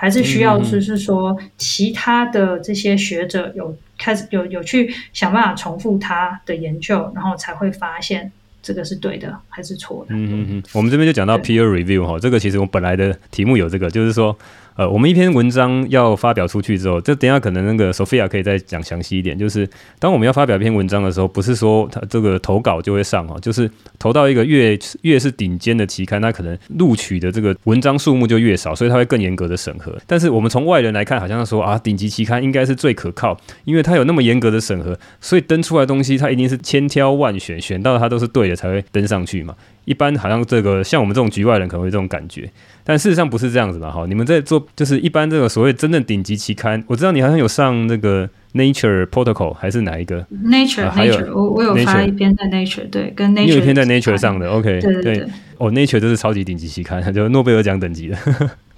[0.00, 8.32] 还是需要，就是说，其他的这些学者有开始有有去想办法重复他的研究，然后才会发现
[8.62, 10.14] 这个是对的还是错的。
[10.14, 14.34] 嗯嗯嗯，我们这边就讲到 peer review 哈，这个其实我本来的题目有这个，就是说。
[14.80, 19.38] 呃，我们一篇文章要发表出去之后，这等下可能那个 Sophia 可以再讲详细一点。
[19.38, 29.94] 就是当我们要发表一篇文章的时候，不是说它这个投稿就会上哈，就是投到一个越越是顶尖的期刊，那可能录取的这个文章数目就越少，所以它会更严格的审核。
[30.06, 39.54] 但是我们从外人来看，好像说啊，顶级期刊应该是最可靠，因为它有那么严格的审核，所以登出来东西它一定是千挑万选，选到它都是对的才会登上去嘛。
[39.84, 42.50] 一般好像这个像我们这种局外人可能会这种感觉。
[42.82, 44.04] 但事实上不是这样子的，哈！
[44.08, 50.88] 你们在做就是一般这个所谓真正顶级期刊，我知道你好像有上那个 Nature Protocol 还是哪一个 Nature？
[50.88, 58.16] 呃、Nature，我我有发一篇在 Nature，对，跟 Nature 你有一篇在 Nature 上的，OK，对对对，对哦，Nature 就是超级顶级期刊，就诺贝尔奖等级的，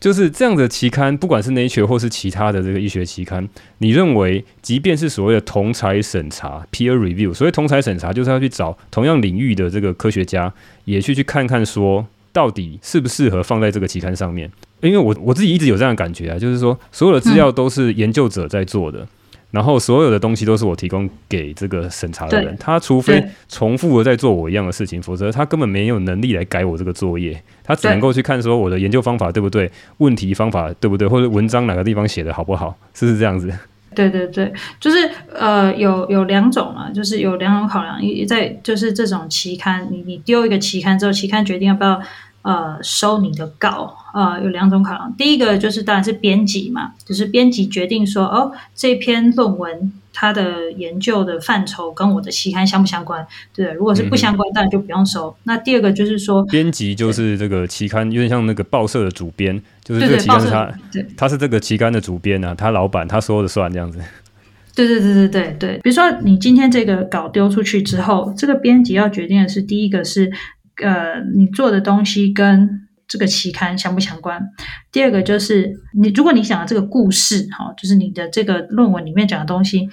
[0.03, 10.53] 就是这样的期刊，不管是 Nature 或是其他的这个医学期刊，你认为即便是所谓的同才审查 Peer Review，所谓同才审查就是要去找同样领域的这个科学家，
[10.87, 12.05] 也去去看看说。
[12.35, 14.51] 到底适不适合放在这个期刊上面？
[14.81, 19.09] 因为我我自己一直有这样的感觉啊，就是说所有的资料都是研究者在做的，嗯、
[19.53, 22.57] 然后所有的东西都是我提供给这个审查的人。
[22.59, 27.41] 他除非重复的在做我一样的事情，否则他根本没有能力来改我这个作业。
[27.63, 33.53] 他只能够去看说我的研究方法对不对，问题方法对不对，或者文章哪个地方写的好不好，是不是这样子？
[33.95, 34.97] 对对对，就是
[35.33, 38.03] 呃，有有两种嘛，就是有两种考量。
[38.03, 42.01] 一在就是这种期刊，你你丢一个期刊之后，期刊决定要不要。
[42.43, 45.15] 呃，收你的稿，呃，有两种考量。
[45.17, 53.25] 第一个就是当然是编辑嘛，就是编辑决定说，哦，这篇论文它的研究的范畴跟我的期刊相不相关？
[53.55, 55.29] 对，如果是不相关，当然就不用收。
[55.29, 64.01] 嗯、那第二个就是说，编辑就是这个期刊有点像那个报社的主编，就是这个期刊是他，对，他是这个期刊的主编啊，他老板他说了算这样子。
[64.75, 70.33] 对对对对对对，比如说你今天这个稿丢出去之后，这个编辑要决定的是，第一个是。
[70.83, 74.41] 呃，你做的东西跟这个期刊相不相关？
[74.91, 79.87] 第二个就是你，如果你讲的这个故事，哈，就是你的这个论文里面讲的东西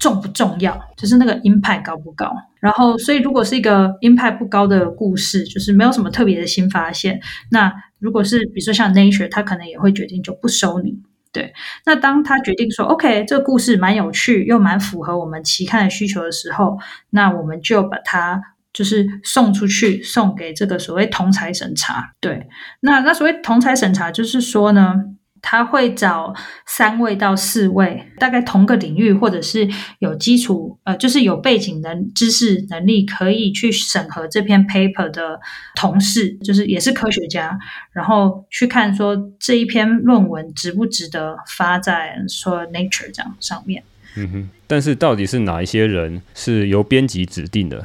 [0.00, 0.80] 重不重要？
[0.96, 2.34] 就是那个 impact 高不高？
[2.60, 10.98] 然后，所以如果是一个 impact 不高的故事，就是没有什么特别的新发现，那如果是比如说像 Nature，他可能也会决定就不收你。
[11.30, 11.52] 对，
[11.84, 16.78] 那当他决定说 OK，这个故事蛮有趣，又蛮符合我们期刊的需求的时候，
[17.10, 18.40] 那我们就把它。
[18.72, 22.14] 就是送出去，送给这个所谓同侪审查。
[22.20, 22.48] 对，
[22.80, 24.94] 那那所谓同侪审查，就是说呢，
[25.42, 26.32] 他会找
[26.66, 35.40] 三位到四位，大概同个领域或者是有基础，呃，就是有背景的知识能力，可以去审核这篇 paper 的
[35.74, 37.58] 同事，就是也是科学家，
[37.92, 43.82] 然后去看说这一篇论文值不值得发在说 Nature 这样上面。
[44.14, 47.84] 嗯哼，但是到底是哪一些人是由编辑指定的？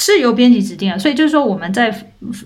[0.00, 1.94] 是由编辑指定的，所以就是说我们在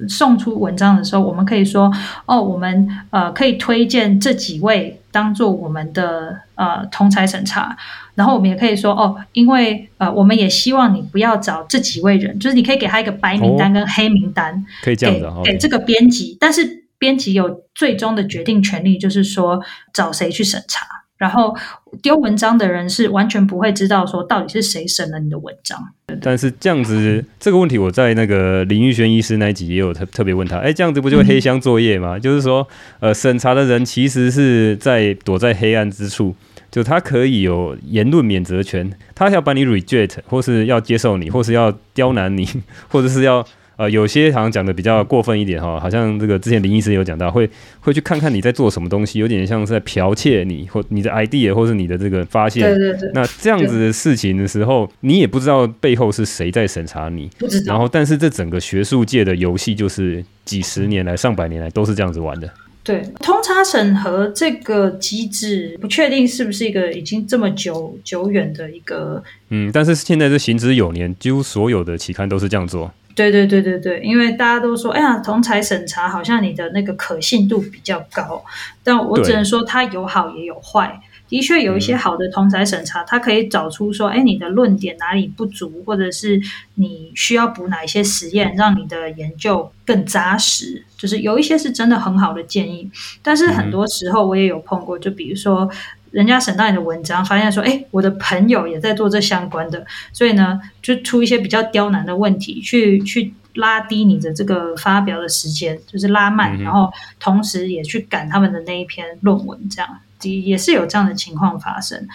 [0.08, 1.88] 送出文章的时候，我们可以说
[2.26, 7.76] 哦，我们呃可以推荐这几位当做我们的呃同侪审查，
[8.16, 19.62] 然后我们也可以说哦，因为呃我们也希望你不要找这几位人，就是你可以给他一个白名单跟黑名单，哦、可以这样子给给这个编辑，但是编辑有最终的决定权利，就是说
[19.92, 21.03] 找谁去审查。
[21.16, 21.54] 然后
[22.02, 25.78] 丢文章的人是完全不会知道说到底是谁审了你的文章。
[26.20, 32.16] 但是这样子这个问题，我在那个林玉轩医师那一集也有特特别问他，哎，这样子不就黑箱作业吗？
[32.16, 32.66] 嗯、就是说，
[33.00, 36.34] 呃，审查的人其实是在躲在黑暗之处，
[36.70, 42.46] 就他可以有言论免责权，他要把你 reject，或是要接受你，或是要刁难你，
[42.88, 43.44] 或者是要
[43.76, 47.48] 呃，有些好像讲的比较过分一点哈，好像这个之前林医师有讲到，会
[47.80, 52.62] 会去看看你在做什么东西，有点像是在剽窃你或你的 idea 或是你的这个发现。
[52.62, 53.10] 对对对。
[53.12, 57.28] 那这样子的事情的时候，你也不知道背后是谁在审查你。
[57.38, 57.72] 不知道。
[57.72, 62.48] 然后，但是这整个学术界的游戏就是几十年来、上百年来都是这样子玩的。
[62.84, 69.22] 对，通查审核这个机制，不确定是不是一个已经这么久久远的一个。
[69.48, 72.92] 嗯，但是现在是行之有年，几乎所有的期刊都是这样做。
[73.14, 78.44] 对对对对对，因为大家都说，哎呀，同侪审查好像你的那个可信度比较高，
[78.82, 81.00] 但我只能说它有好也有坏。
[81.26, 86.40] 的确有一些好的同侪审查，它可以找出说，哎，你的论点哪里不足，或者是
[86.74, 90.84] 你需要补哪一些实验，让你的研究更扎实。
[90.98, 92.88] 就是有一些是真的很好的建议，
[93.22, 95.68] 但是很多时候我也有碰过，就比如说
[96.14, 110.00] 人家审到你的文章，发现说，哎，我的朋友也在做这相关的，所以呢，就出一些比较刁难的问题，去去拉低你的这个发表的时间，就是拉慢，然后同时也去赶他们的那一篇论文，这样。
[110.22, 112.08] 也是有这样的情况发生，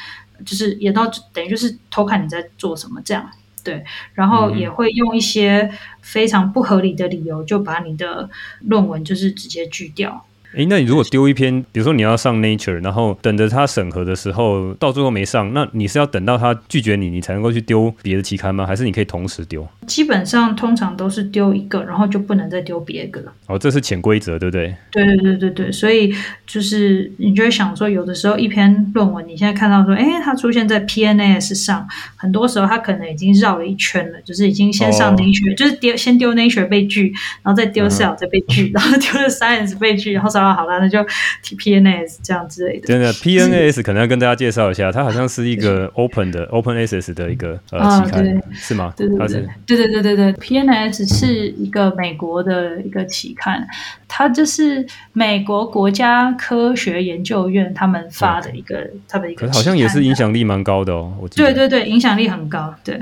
[0.44, 3.30] 就是也到等于就是偷看你在做什么这样，
[3.64, 3.84] 对，
[4.16, 8.28] 然后也会用一些非常不合理的理由就把你的
[8.62, 10.26] 论文就是直接拒掉。
[10.56, 18.66] 诶，那你如果丢一篇，比如说你要上 Nature，然后等着他审核的时候，到最后没上，那你是要等到他拒绝你，你才能够去丢别的期刊吗？
[18.66, 19.68] 还是你可以同时丢？
[19.86, 23.34] 基本上通常都是丢一个，然后就不能再丢别个了。
[23.48, 24.76] 哦，这是潜规则，对不对？
[24.92, 26.14] 对对对对对，所以
[26.48, 40.50] 就是你就会想说，有的时候一篇论文，你现在看到说，诶，它出现在 PNAS 上，很多时候它可能已经绕了一圈了，就是已经先上 Nature，、哦、就是丢先丢 Nature 被拒，然后再丢 Cell 再被拒，嗯、然后丢了 Science 被拒，然后说。
[40.50, 41.00] 啊，好了，那就
[41.44, 42.88] PNAS 这样之类的。
[42.88, 48.94] 真的，PNAS 可能要跟大家介绍一下，它好像是一个 Open 的 Open Access 的一个呃期刊，对是吗？
[48.96, 53.68] 对对对，对对对对对，PNAS 是一个美国的一个期刊，
[54.08, 61.14] 它就是美国国家科学研究院他们发的一个，他的一个，好像也是影响力蛮高的哦。
[61.22, 63.00] 我记得对对对，影响力很高，对。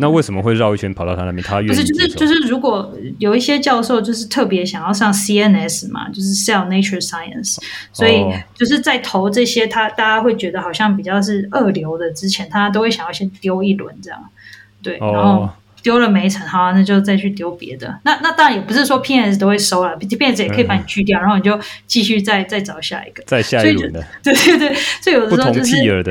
[0.00, 1.42] 那为什么会绕一圈跑到他那边？
[1.44, 7.58] 他不是就是就是，如果有一些教授就是特别想要上 CNS 嘛，就是 Cell Nature Science，
[7.92, 14.20] 所以就是在投这些他大家会觉得好像比较是二流的之前，他都会想要先丢一轮这样，
[14.82, 15.48] 对，然后。
[15.82, 17.98] 丢了没成，好、啊，那就再去丢别的。
[18.04, 24.04] 那那当然也不是说 PNAS 都会收了，PNAS 也可以把你拒掉，嗯、然后你就继续再再找下一个，再下一轮的。
[24.22, 26.02] 对对对，所以有的时候就是 对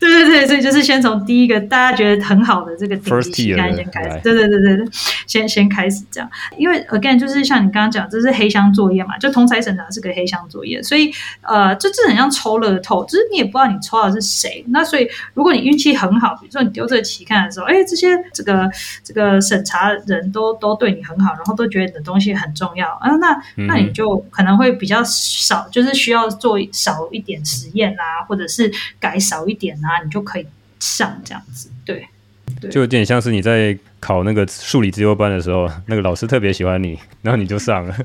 [0.00, 4.86] 对对，所以就是先从第一个大家觉得很好的这个顶级期刊先开始，对对对对对，
[5.26, 6.30] 先先开始这样。
[6.56, 11.10] 因为 again 就是像你刚刚讲，这是黑箱作业嘛，就同财审查是个黑箱作业，所以
[11.42, 14.64] 呃，这这很像抽乐透，就是你也不知道你抽到的是谁。
[14.68, 18.68] 那所以如果你运气很好，比如说你丢这个期刊的时候，哎，这些这个。
[19.08, 23.34] 这个审查人都都对你很好，然后都觉得你的东西很重要啊，那
[23.66, 30.46] 那你就可能会比较少，就是需要做少一点实验啊，或者是改少一点啊，你就可以
[30.78, 31.70] 上这样子。
[31.86, 32.06] 对，
[32.60, 37.96] 对就有点像是你在考那个数理自优班的时候，那个老师特别喜欢你，然后你就上了。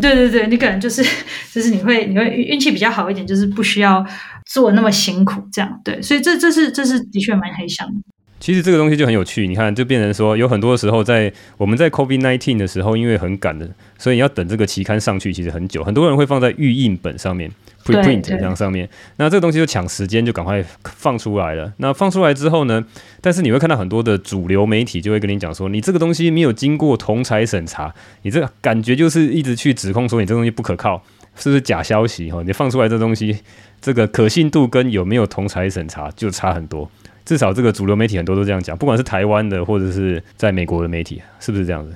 [0.00, 1.04] 对对对，你可能就是
[1.54, 4.04] 就是你会你会运气比较好一点，就是不需要
[4.46, 5.80] 做那么辛苦这样。
[5.84, 7.94] 对，所以这这是这是的确蛮黑箱的。
[8.42, 15.84] 其实这个东西就很有趣，你看，就变成说，有很多时候在我们在 COVID-19 的时候，因为很赶的，所以要等这个期刊上去，其实很久。
[15.84, 17.48] 很多人会放在预印本上面
[17.84, 18.88] ，preprint 这样上面。
[19.18, 21.72] 那这个东西就抢时间，就赶快放出来了。
[21.76, 22.84] 那放出来之后呢，
[23.20, 31.00] 但是你会看到很多的主流媒体就会跟你讲说，你这个东西没有经过同侪审查，你这个感觉就是一直去指控说你这东西不可靠，
[31.36, 32.28] 是不是假消息？
[32.32, 33.38] 哈，你放出来这东西，
[33.80, 36.90] 这个可信度跟有没有同侪审查就差很多。
[37.24, 41.94] 至少这个主流媒体很多都这样讲，不管是台湾的或者是在美国的媒体，是不是这样子？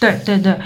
[0.00, 0.58] 对对对，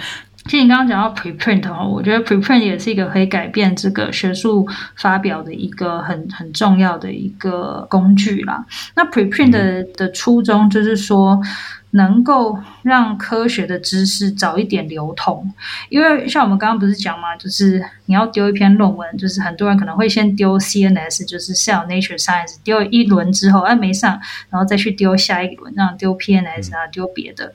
[0.47, 8.65] 其实你刚刚讲到 preprint 哦，我觉得 preprint 也是一个可以改变这个学术发表的一个很很重要的一个工具啦。
[8.95, 11.41] 那 preprint 的的初衷就是说。
[11.93, 15.53] 能够让科学的知识早一点流通，
[15.89, 27.53] 因为像我们刚刚不是讲嘛，就是你要丢一篇论文，就是很多人可能会先丢 CNS，就是 Cell Nature Science，丢一轮之后，哎没上，然后再去丢下一轮，这样丢 PNAS 啊，丢别的，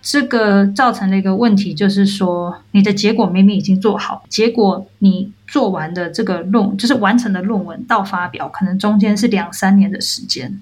[0.00, 10.60] 这个造成了一个问题，就是说你的结果明明已经做好，结果你做完的这个论，就是完成的论文到发表，可能中间是两三年的时间。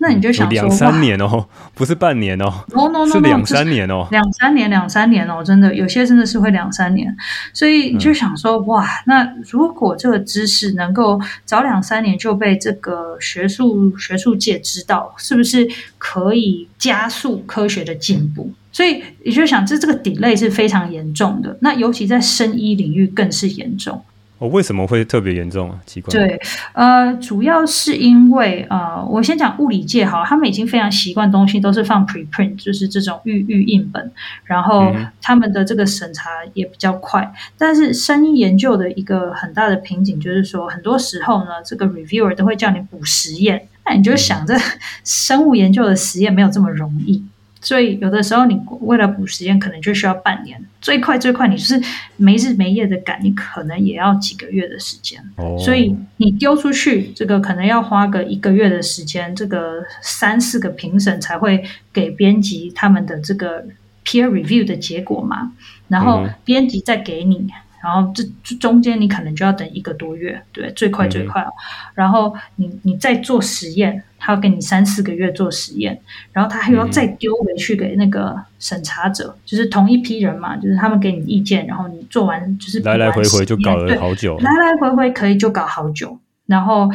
[0.00, 1.44] 那你就想说两三年哦，
[1.74, 7.14] 不是半年哦，no no no，是两三年哦，两三年两三年哦，真的有些真的是会两三年，
[7.52, 15.68] 所以你就想说、嗯、哇，那如果这个知识能够早两三年就被这个学术学术界知道，是不是
[15.98, 18.52] 可以加速科学的进步？
[18.70, 24.00] 所以你就想，这这个 delay 是非常严重的，那尤其在生医领域更是严重。
[24.38, 25.80] 哦，为什么会特别严重啊？
[25.84, 26.12] 奇怪。
[26.12, 26.40] 对，
[26.72, 34.12] 呃，主要是因为呃，我先讲物理界好，他们已经非常习惯东西都是放 preprint，就是这种预预印本，
[34.44, 37.22] 然后他们的这个审查也比较快。
[37.22, 44.54] 嗯、但是生意研究的一个很大的瓶颈就是说，很多时候呢，这个 reviewer 都会叫你补实验，那你就想着
[45.04, 47.24] 生物研究的实验没有这么容易。
[47.68, 51.78] 所以有的时候你为了补时间，可能就需要半年，最快最快你就是
[52.16, 55.22] 没日没夜的赶，你可能也要几个月的时间。
[55.36, 55.60] Oh.
[55.60, 61.62] 所以你丢出去这个可能要花个一个月的时间，这个三四个评审才会
[61.92, 63.66] 给编辑他们的这个
[64.02, 65.52] peer review 的结果嘛，
[65.88, 67.48] 然后编辑再给你。
[67.82, 68.24] 然后这
[68.56, 71.40] 中间你可能就要等一个多月，对，最快最快。
[71.42, 71.52] 嗯、
[71.94, 76.00] 然后你你再做实验，他要给你三四个月做实验，
[76.32, 86.18] 然后他还要再丢回去给那个审查者，嗯、就是同一批人嘛，就是他们给你意见，然后你做完就是完来来回回就搞了好久，来来回回可以就搞好久。
[86.46, 86.90] 然后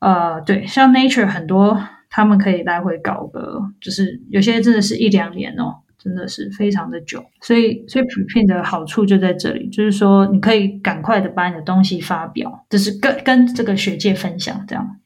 [0.00, 5.76] 呃，对，像 Nature 很多他们可以来回搞个，就是有些真的是一两年哦。
[5.98, 14.96] 真的是非常的久，所以所以 p r e p i n 的好处就在这里，就是说你可以赶快的把你的东西发表，就是跟跟这个学界分享这样。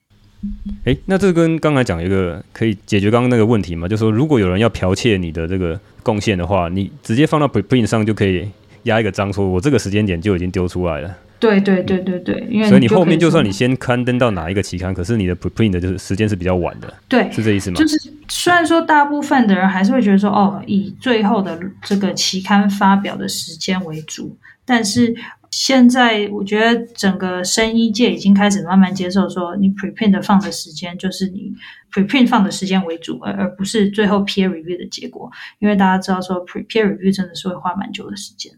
[0.84, 3.86] 诶，那这跟刚才讲一个可以解决刚刚那个问题吗？
[3.86, 8.48] 就是说如果有人要剽窃你的这个贡献的话，你直接放到 preprint 上就可以
[8.84, 11.14] 压一个章，说我这个时间点就已经丢出来了。
[11.40, 17.76] 对对对对对，因为所以你后面就算你先刊登到哪一个期刊，可是你的 preprint 的就是时间是比较晚的，对，是这意思吗？
[17.76, 25.14] 就是虽然说大部分的人还是会觉得说，哦，以最后的这个期刊发表的时间为主，但是
[25.50, 31.52] 现在我觉得整个生医界已经开始慢慢接受说，你 preprint 放的时间就是你
[31.92, 35.28] preprint 放的时间为主，而而不是最后 peer review 的结果，
[35.58, 38.52] 因为大家知道说 pre peer review 真的是会花蛮久的时间。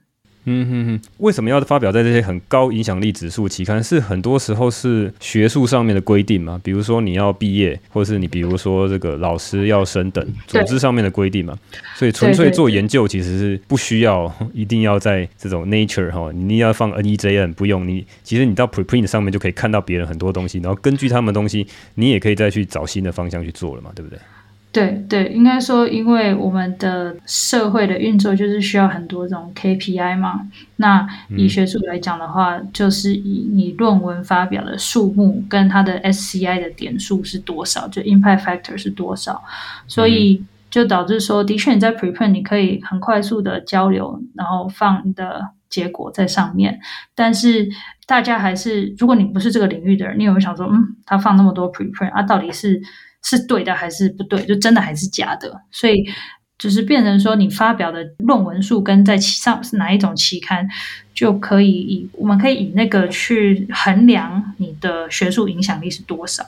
[0.45, 3.83] 嗯哼哼，为什么要发表在这些很高影响力指数期刊？
[3.83, 6.61] 是很多时候是学术上面的规定嘛？
[6.65, 11.57] 比如说你要毕业，或是你比如说这个老师要升等，组织上面的规定嘛。
[11.95, 18.05] 所以纯粹做研究其实是不需要一定要在这种 Nature 哈，你一定要放 NEJM 不用你。
[18.25, 24.19] 其实你到 Preprint 上面就可以看到别人很多东西，然后根据他们的东西，你也可以再去找新的方向去做了嘛，对不对？
[24.73, 30.49] 对对，应该说，因为我们的社会的运作就是需要很多这种 KPI 嘛。
[30.77, 39.45] 那以学术来讲的话，嗯、就是以你论文发表的数目跟它的 SCI 的点数是多少，就 Impact Factor 是多少，
[39.87, 46.81] 所以就导致说，的确你在 Preprint 你可以很快速的交流，然后放你的结果在上面。
[47.15, 47.69] 但是
[48.07, 52.81] 大家还是，如果你不是这个领域的人，你有没有想说，嗯，他放那么多 Preprint 啊，到底是？
[53.25, 54.45] 是对的还是不对？
[54.45, 55.63] 就真的还是假的？
[55.71, 56.05] 所以
[56.59, 60.69] 就是变成说，你发表的论文数跟在上是哪一种期刊，
[61.15, 66.45] 就可以以我们可以以那个去衡量你的学术影响力是多少，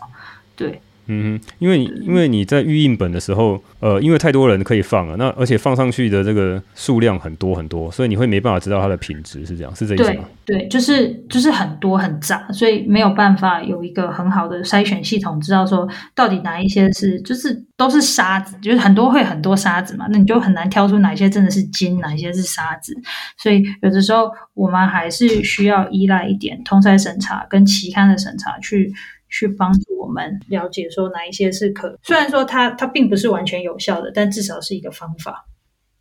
[0.54, 0.80] 对。
[1.06, 10.24] 嗯哼，因为因为你在预印本的时候，呃，因为太多人可以放了，那而且放上去的这个数量很多很多，所以你会没办法知道它的品质是这样，是这意思吗？
[10.44, 22.94] 对对，就是就是很多很杂，所以没有办法有一个很好的筛选系统，知道说到底哪一些是就是都是沙子，就是很多会很多沙子嘛，那你就很难挑出哪些真的是金，哪些是沙子，
[23.38, 28.92] 所以有的时候我们还是需要依赖一点通筛审查跟期刊的审查去。
[29.34, 35.44] 去帮助我们了解说哪一些是可，虽然说它它并不是完全有效的，但至少是一个方法。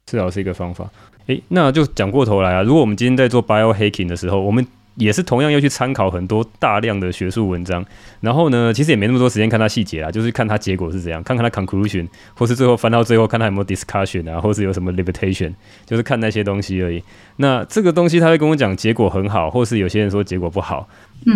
[0.06, 0.88] 至少是一个方法。
[1.26, 2.62] 诶，那就讲过头来啊。
[2.62, 4.64] 如果我们今天在做 biohacking 的时候，我们
[4.96, 7.84] 也是同样要去参考很多大量的学术文章，
[8.22, 15.54] 然后呢，其实也没那么多时间看它细节啦，就是看它结果是怎样，看看它 conclusion，或是最后翻到最后看它有没有 discussion 啊，或是有什么 limitation，
[15.86, 17.04] 就是看那些东西而已。
[17.38, 20.88] 那这个东西他会跟我讲结果很好，或是有些人说结果不好。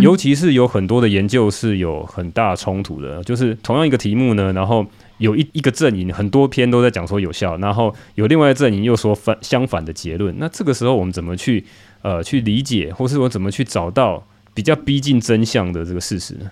[0.01, 4.85] 尤其是有很多的研究是有很大冲突的，就是同样一个题目呢，然后
[5.17, 10.35] 有一一个阵营很多篇都在讲说有效，然后有另外一个阵营又说反相反的结论。
[10.39, 11.63] 那这个时候我们怎么去
[12.01, 16.51] 呃去理解，或是我怎么去找到比较逼近真相的这个事实呢？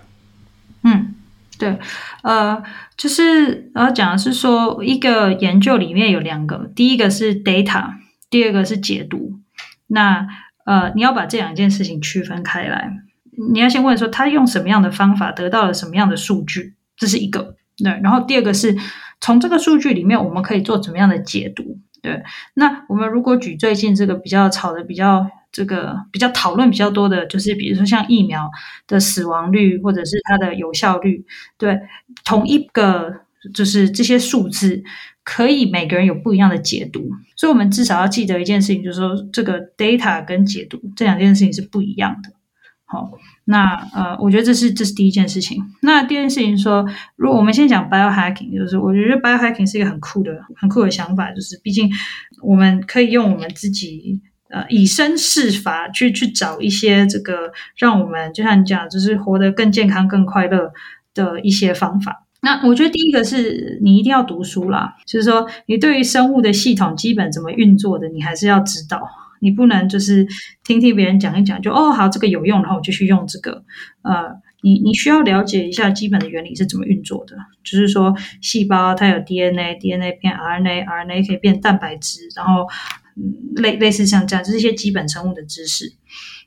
[0.83, 1.15] 嗯，
[1.57, 1.79] 对，
[2.23, 2.61] 呃，
[2.95, 7.95] 就是我要讲的是说，一个研究里面有两个，第一个是 data，
[8.29, 9.39] 第二个是解读。
[9.87, 10.27] 那
[10.65, 12.91] 呃，你要把这两件事情区分开来。
[13.51, 17.55] 你要先问说，他用什么样的方法得到了什么样的数据，这是一个。
[17.77, 18.77] 对，然后第二个是
[19.19, 21.77] 从这个数据里面我们可以做怎么样的解读？
[22.05, 22.21] 对，
[22.53, 28.51] 那我们如果举最近这个比较炒的比较这个比较讨论比较多的，就是比如说像疫苗
[28.85, 31.25] 的死亡率或者是它的有效率，
[31.57, 31.79] 对，
[32.23, 33.11] 同一个
[33.53, 34.83] 就是这些数字。
[35.27, 42.29] 可以每个人有不一样的解读，所以我们至少要记得一件事情，就是说这个 data 跟解读这两件事情是不一样的。
[42.85, 43.09] 好，
[43.45, 45.63] 那呃，我觉得这是这是第一件事情。
[45.81, 46.85] 那第二件事情说，
[47.15, 51.89] 如果我们先讲 biohacking，就是我觉得 biohacking 是一个很酷的、很酷的想法，就是毕竟
[52.41, 54.19] 我们可以用我们自己
[54.49, 60.71] 呃以身试法去去找一些这个让我们就像你讲，就是活得更健康、更快乐
[61.13, 62.23] 的一些方法。
[62.41, 69.01] 那我觉得第一个是你一定要读书啦，就是说你对于生物的系统基本怎么运作的，你还是要知道，
[69.45, 70.27] 你不能就是
[70.63, 73.63] 听听别人讲一讲就哦好这个有用，然后我就去用这个。
[74.01, 74.33] 呃，
[74.63, 82.67] 你你需要了解一下基本的原理是怎么运作的，就是说细胞它有 DNA，DNA 变 RNA，RNA 可以变蛋白质，然后
[83.15, 85.93] 嗯类类似像这样，这是一些基本生物的知识。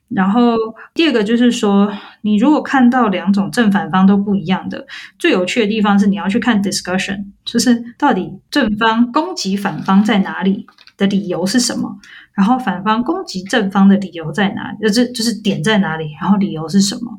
[0.09, 0.57] 然后
[0.95, 1.93] 第二个就是说，
[2.29, 4.87] 你如果看到两种正反方都不一样的，
[5.19, 10.67] 最有趣的地方是你要去看 discussion，就是到底正方攻击反方在哪里
[10.99, 11.99] 的理由是什么，
[12.35, 17.19] 然后反方攻击正方的理由在哪，就是就是点在哪里，然后理由是什么。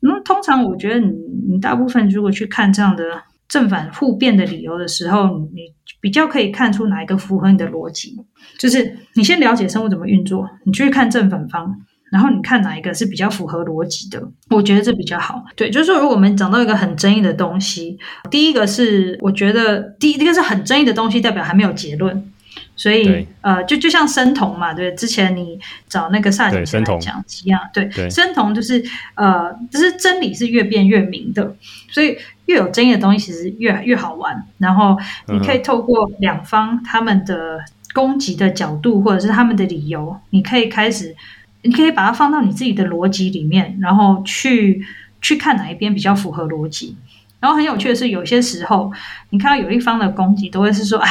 [0.00, 1.12] 那通常我觉得你
[1.48, 3.02] 你大部分如果去看这样的
[3.48, 8.16] 正反互辩的理由的时候，你比较可以看出哪一个符合你的逻辑，
[8.58, 11.74] 就是你先了解生物怎么运作，你去看正反方。
[12.12, 14.22] 然后你看哪一个是比较符合逻辑的？
[14.50, 15.42] 我觉得这比较好。
[15.56, 17.98] 对，就是说，如果我们讲到一个很争议的东西，
[18.30, 22.30] 第一个是我觉得第一个是很争议的东西，代表还没有结论。
[22.76, 25.58] 所以呃，就就像生酮嘛，对，之前你
[25.88, 28.84] 找那个萨景生来讲一样，对，对生酮就是
[29.14, 31.56] 呃，就是真理是越辩越明的，
[31.90, 34.46] 所以越有争议的东西其实越越好玩。
[34.58, 34.98] 然后
[35.28, 37.58] 你可以透过两方他们的
[37.94, 41.16] 攻击的角度，或者是他们的理由，你可以开始。
[41.62, 44.84] 你可以把它放到你自己的逻辑里面，然后去
[45.20, 46.96] 去看哪一边比较符合逻辑。
[47.40, 48.92] 然后很有趣的是，有些时候
[49.30, 51.08] 你看到有一方的攻击，都会是说啊，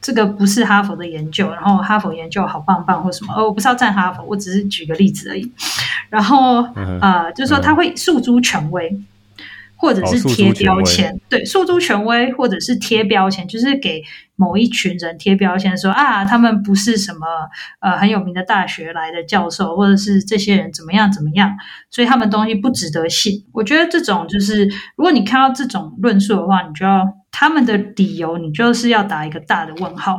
[0.00, 3.34] 这个不是哈佛的研究，然后哈佛研究好棒棒或什么。
[3.34, 5.52] 哦，我不是要赞哈佛，我只是举个例子而已。
[6.08, 6.62] 然后
[7.00, 9.00] 啊、就是说他会诉诸权威。
[9.76, 14.02] 或者是贴标签，哦、对，诉诸权威，或者是贴标签，就是给
[14.34, 17.18] 某一群人贴标签，说啊，他们不是什么
[17.80, 21.54] 呃很有名的大学来的教授，或者是这些人怎么样怎么样，
[21.90, 23.44] 所以他们东西不值得信。
[23.52, 24.66] 我觉得这种就是，
[24.96, 30.18] 如果你看到这种论述的话，你就要他们的理由，你就是要打一个大的问号，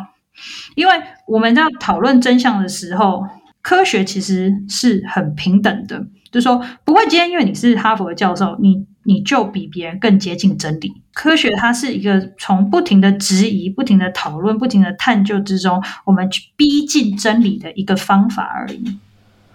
[0.76, 0.94] 因为
[1.28, 3.24] 我们在讨论真相的时候，
[3.62, 6.00] 科学其实是很平等的，
[6.32, 8.87] 就是说不会今天因为你是哈佛的教授，你。
[9.08, 10.94] 你就比别人更接近真理。
[11.14, 18.98] 科学它是一个从不停的质疑、不停的讨论、不停的探究之中，我们去逼近真理的一个方法而已。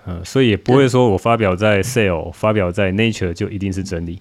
[0.06, 4.18] 嗯，所以也不会说我发表在 Cell、发表在 Nature 就一定是真理。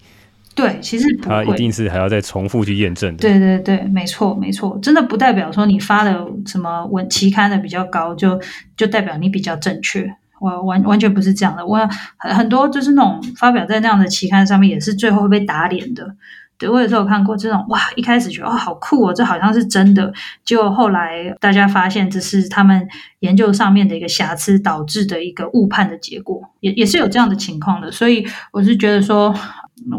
[0.53, 3.21] 对，其实它一定是还要再重复去验证的。
[3.21, 8.39] 对对对，没错没错，真的不代表说你发的什么文期刊的比较高，就
[8.75, 10.13] 就代表你比较正确。
[10.41, 11.77] 我完完全不是这样的，我
[12.17, 16.15] 很很多就是那种发表在那样的期刊上面，也是最后会被打脸的。
[16.57, 20.11] 对，我有时候有看过这种，哇，一开始觉得哦好酷哦，这好像是真的，
[20.43, 22.87] 结果后来大家发现这是他们
[23.19, 27.91] 研究上面的一个瑕疵导致的一个误判的结果，也也是有这样的情况的。
[27.91, 29.33] 所以我是觉得说，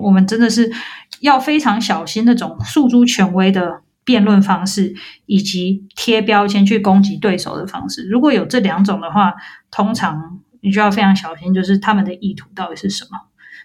[0.00, 0.70] 我们真的是
[1.20, 3.80] 要非常小心那种诉诸权威的。
[4.04, 4.94] 辩论方式
[5.26, 9.34] 以及贴标签去攻击对手的方式，如果有这两种的话，
[9.70, 13.18] 通常你就要非常小心，就是他们的意图到底是什么，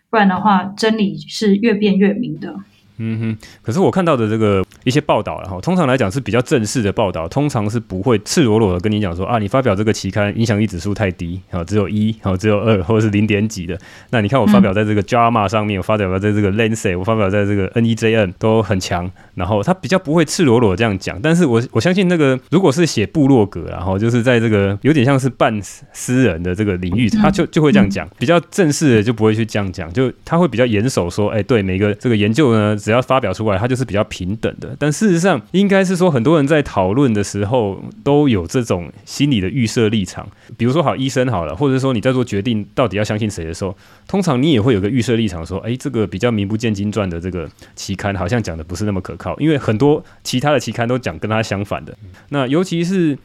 [0.09, 2.55] 不然的话，真理是越辩越明的。
[2.99, 13.77] 嗯哼，可是我看到的这个一些报道，然后通常来讲是比较正式的报道，通常是不会赤裸裸的跟你讲说啊，你发表这个期刊影响力指数太低，啊，只有一，啊，只有二，或者是零点几的。
[14.11, 21.19] 那你看我发表在这个 JAMA 上面，嗯、我发表在这个 Lancet，我发表在这个 NEJN 都很强，然后他比较不会赤裸裸这样讲。
[21.21, 32.75] 但是我我相信那个如果是写部落格，然后就是在这个有点像是半私人的这个领域，他就就会这样讲，比较正式的就不会去这样讲，就他会比较严守说，哎，对每个这个研究呢。
[32.77, 34.73] 只要发表出来，它就是比较平等的。
[34.79, 40.27] 但事实上，应该是说，很多人在讨论的时候都有这种心理的预设立场。
[40.55, 43.75] 比如说，好医生好了，或者说你在做决定到底要相信谁的时候，
[44.07, 51.97] 通常你也会有个预设立场，说，哎，这个比较名不见经传的这个期刊，好像讲的不是那么可靠，因为很多其他的期刊都讲跟他相反的。
[52.29, 53.17] 那尤其是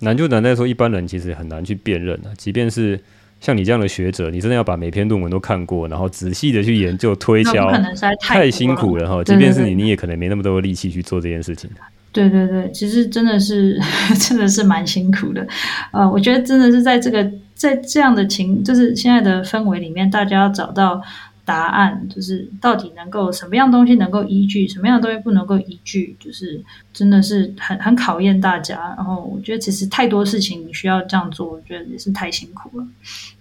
[0.00, 3.00] 难就难在说，一般人其实很难去辨认啊，即便是。
[3.40, 7.72] 像你这样的学者，你真的要把每篇论文都看过，然后仔细的去研究推敲，
[8.20, 9.24] 太辛苦了哈。
[9.24, 11.68] 即便是你，你也可能没那么多的力气去做这件事情。
[12.12, 13.80] 对对对，其实真的是
[14.18, 15.46] 真的是蛮辛苦的。
[15.92, 21.00] 呃，我觉得真的是在这个在这样的情，就是现在的氛围里面，大家要找到。
[21.44, 26.62] 答案就是到底能够什么样东西能够依据，什么样东西不能够依据，就是
[26.92, 28.94] 真的是很很考验大家。
[28.96, 32.86] 然后我觉得其实太多事情你需要这样做，我觉得也是太辛苦了。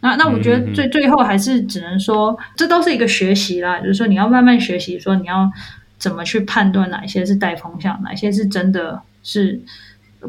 [0.01, 5.51] 那那我觉得最最后还是只能说，这都是一个学习啦，就是说你要慢慢学习，说你要
[5.97, 9.61] 怎么去判断哪些是带风向，哪些是真的是。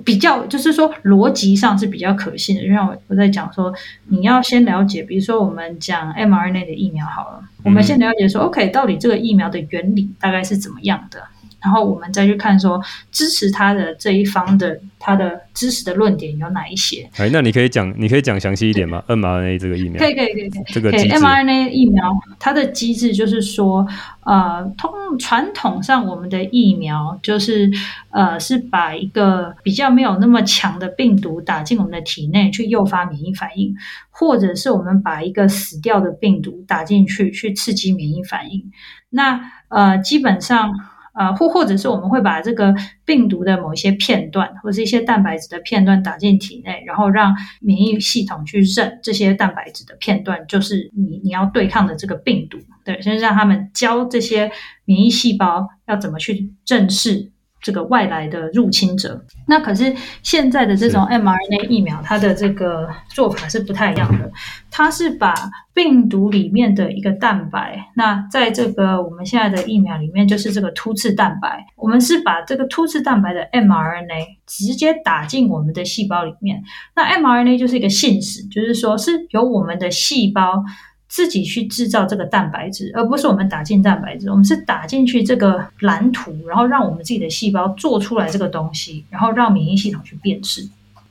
[0.04, 3.72] 比较就是说逻辑上是比较可信的，就像我我在讲说，
[4.06, 11.22] 你要先了解，比如说我们讲 mRNA 的疫苗好了，我们先了解说，OK，到底这个疫苗的原理大概是怎么样的。
[11.62, 12.80] 然后我们再去看说，
[13.12, 17.08] 支持他的这一方的他的支持的论点有哪一些？
[17.16, 23.86] 哎，那你可以讲，你可以讲详细一点吗？mRNA 这个疫苗可以可以可以这个 mRNA 疫苗它的机制就是说，
[24.24, 27.70] 呃，通传统上我们的疫苗就是
[28.10, 33.74] 呃是把一个比较没有那么强的病毒打进我们的体内去诱发免疫反应，
[34.10, 38.70] 或者是我们把一个死掉的病毒打进去去刺激免疫反应。
[39.10, 40.72] 那呃基本上。
[41.12, 52.58] 呃，或或者是我们会把这个病毒的某一些片段，或是一些蛋白质的片段打进体内，然后让免疫系统去认这些蛋白质的片段，就是你你要对抗的这个病毒。
[52.84, 54.50] 对，先让他们教这些
[54.84, 57.30] 免疫细胞要怎么去正视。
[57.60, 64.30] 这个外来的入侵者，那可是现在的这种 mRNA 疫苗，它的这个做法是不太一样的。
[64.70, 65.34] 它是把
[65.74, 71.66] 病毒里面的一个蛋白，那在这个我们现在的疫苗里面，就是这个突刺蛋白。
[71.76, 76.62] 我们是把这个突刺蛋白的 mRNA 直接打进我们的细胞里面。
[76.94, 80.64] 那 mRNA 就是一个信使，就是说是由我们的细胞。
[81.10, 84.30] 自己去制造这个蛋白质，而不是我们打进蛋白质。
[84.30, 90.62] 我们是打进去这个蓝图，然后让我们自己的细胞做出来这个东西，然后让免疫系统去辨识。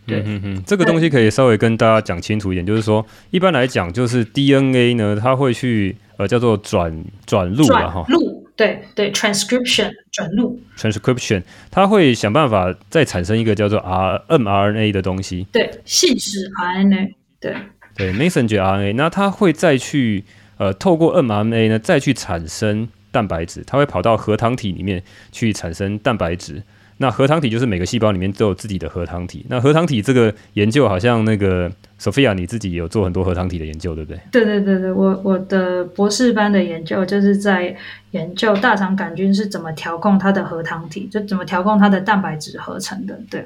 [0.05, 8.05] 对，嗯嗯，这个东西可以稍微跟大家讲清楚一点，就是说，一般来讲，就是 DNA 呢，它会去呃叫做转转录了哈。
[8.07, 10.59] 转录，对对，transcription 转录。
[10.77, 15.45] transcription，它会想办法再产生一个叫做 R mRNA 的东西。
[15.51, 17.13] 对，信使 RNA。
[17.41, 17.55] 对。
[17.99, 20.23] 对，messenger RNA，那它会再去
[20.57, 26.63] 呃，透过 mRNA 呢，再去产生蛋白质，它会跑到核糖体里面去产生蛋白质。
[27.01, 29.45] 那核糖体就是每个细胞里面都有自己的核糖体。
[29.47, 34.19] 那核糖体这个研究，好像那个 Sophia 你自己有做很多核糖体的研究，对不对？
[34.31, 37.73] 对对对对，我我的博士班的研究就是在
[38.11, 43.45] 研究大肠杆菌是怎么调控它的核糖体，就怎么调控它的蛋白质合成的，对。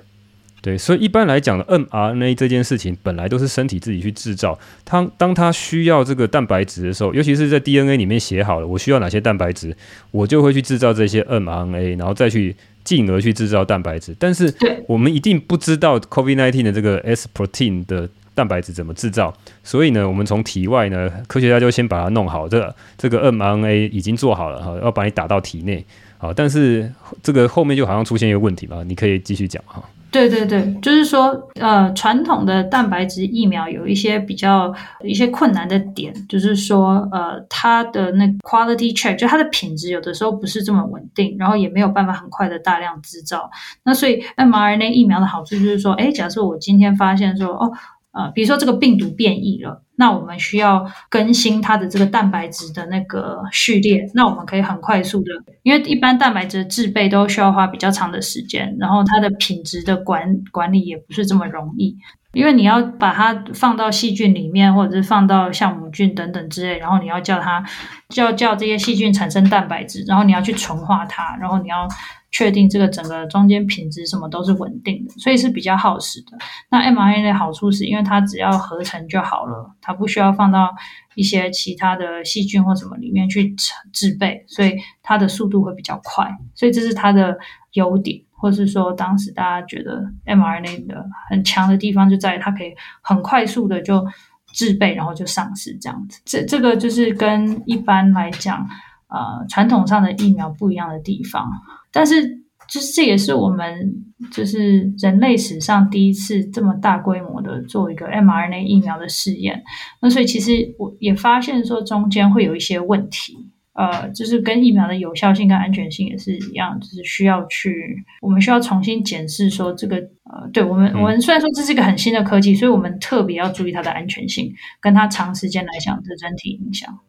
[0.63, 4.57] 对，所以一般来讲呢 mRNA 这件事情，本来都是身体自己去制造。
[4.85, 9.75] 它当它需要这个蛋白质的时候，尤其是在 DNA 里面写好了，我需要哪些蛋白质，
[10.11, 12.55] 我就会去制造这些 mRNA，然后再去
[12.85, 14.15] 进而去制造蛋白质。
[14.17, 14.53] 但是
[14.87, 19.35] 我们一定不知道 COVID-19 的这个 S protein 的蛋白质怎么制造，
[19.65, 25.85] 所以呢，我们从体外呢，科学家就先把它弄好，这个这个 mRNA 已经做好了哈，要把你打到体内。
[26.17, 26.89] 好，但是
[27.21, 28.81] 这个后面就好像出现一个问题吧？
[28.85, 29.83] 你可以继续讲哈。
[30.13, 43.49] 对对对，就是说，呃，传统的蛋白质疫苗有一些比较一些困难的点，就是说，呃，它的那 quality check 就它的品质有的时候不是这么稳定，然后也没有办法很快的大量制造。
[43.83, 47.73] 那所以 mRNA 疫苗的好处就是说，哎，假设我今天发现说，哦。
[48.13, 55.31] 呃，比如说这个病毒变异了，那我们需要更新它的这个蛋白质的那个序列，那我们可以很快速的，
[55.63, 61.97] 因为一般蛋白质的制备都需要花比较长的时间，然后它的品质的管管理也不是这么容易，
[62.33, 67.65] 因为你要把它放到细菌里面，或者是放到酵母菌等等之类，然后你要叫它
[68.09, 71.87] 叫叫这些细菌产生蛋白质，然后你要去纯化它，然后你要。
[72.33, 76.35] 确定这个整个中间品质什么都是稳定的，所以是比较耗时的。
[76.71, 80.73] 那 mRNA 的好处是因为它只要合成就好了，它不需要放到
[81.13, 83.53] 一些其他的细菌或什么里面去
[83.93, 84.73] 制备，所以
[85.03, 86.27] 它的速度会比较快。
[86.55, 87.37] 所以这是它的
[87.73, 92.73] 优点，或是说当时大家觉得 mRNA 的很强的地方就在于它可以
[93.03, 94.03] 很快速的就
[94.51, 96.19] 制备，然后就上市这样子。
[96.25, 98.67] 这这个就是跟一般来讲，
[99.07, 101.47] 呃，传统上的疫苗不一样的地方。
[101.93, 102.21] 但是，
[102.67, 103.93] 就是这也是我们
[104.31, 109.63] 就是人类史上第一次这么大规模的做一个 mRNA 疫苗的试验。
[110.01, 113.51] 那所以其实我也发现说中间会有一些问题。
[113.75, 117.73] 呃，就是跟疫苗的有效性跟安全性也是一样，就是需要去，
[118.21, 126.99] 我们需要重新检视说这个，呃，对我们，我们虽然说这是一个很新的科技，所以我们特别要注意它的安全性，跟它长时间来讲的整体影响。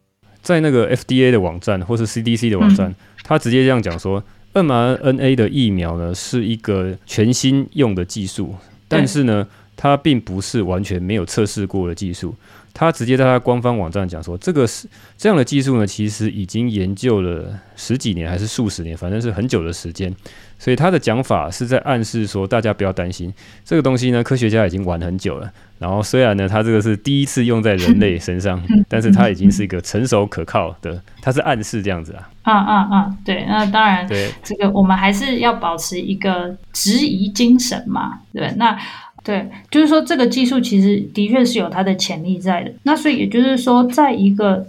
[0.41, 4.23] 在那个 FDA 的网站或是 CDC 的网站，嗯、他直接这样讲说
[4.55, 8.55] ，mRNA 的疫苗呢是一个全新用的技术，
[8.87, 12.33] 但是呢，它并不是完全没有测试过的技术。
[12.77, 14.85] 他直接在他官方网站讲说，这个是
[15.17, 20.13] 这样的技术呢，其实已经研究了十几年还是数十年，反正是很久的时间。
[20.59, 23.33] 所以他的讲法是在暗示说，大家不要担心
[23.63, 25.49] 这个东西呢，科学家已经玩很久了。
[25.79, 32.29] 然后虽然呢，他这个是第一次用在人类身上， 但是他已经是一个成熟可靠的，他是暗示这样子啊。
[32.45, 33.17] 啊啊啊！
[33.25, 38.79] 对，那当然，对这个我们还是要保持一个质疑精神嘛，对，那。
[39.25, 42.71] 对，就是说这个技术其实的确是有它的潜力在的。
[42.83, 44.67] 那所以也就是说，在一个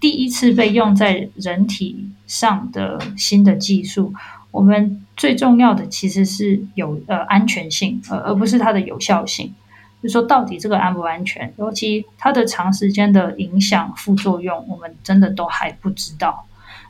[0.00, 4.12] 第一次被用在人体上的新的技术，
[4.50, 9.54] 我们最重要的其实是有呃安全性，而而不是它的有效性。
[10.02, 16.44] 就是说到底这个安不安全，尤其它的长时间的影响副作用，我们真的都还不知道。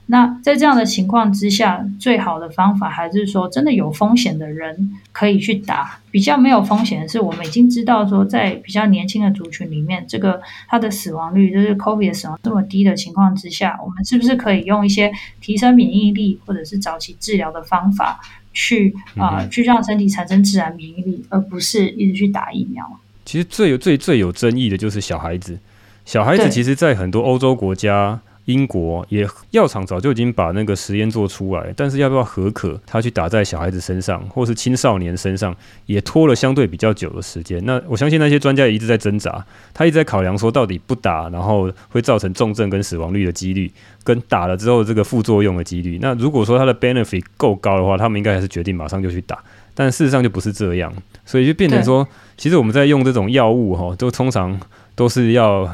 [0.09, 5.99] 那在这样的情况之下，最好的方法还是说，真的有风险的人可以去打。
[6.13, 18.21] 比较没有风险的是，我们已经知道说，在比较年轻的族群里面，这个它的死亡率就是 COVID 的死亡这么低的情况之下，我们是不是可以用一些提升免疫力或者是早期治疗的方法
[18.53, 22.87] 去啊、呃，去让身体产生自然免疫力，而不是一直去打疫苗？
[23.25, 25.59] 其实最有最最有争议的就是小孩子，
[26.05, 28.21] 小孩子其实，在很多欧洲国家。
[28.47, 35.55] 英国也药厂早就已经把那个实验做出来，但是要不要核可，他去打在小孩子身上或是青少年身上，
[35.87, 37.61] 也拖了相对比较久的时间。
[37.65, 39.45] 那我相信那些专家也一直在挣扎，
[39.75, 43.71] 他一直在考量说，到底不打，然后会造成重症跟死亡率的几率，
[44.05, 45.99] 跟打了之后这个副作用的几率。
[46.01, 49.39] 那如果说它的 benefit 够高的话，他们应该还是决定马上就去打。
[49.75, 50.93] 但事实上就不是这样，
[51.25, 54.61] 所以就变成说，其实我们在用这种药物哈，都通常
[54.95, 55.69] 都是要。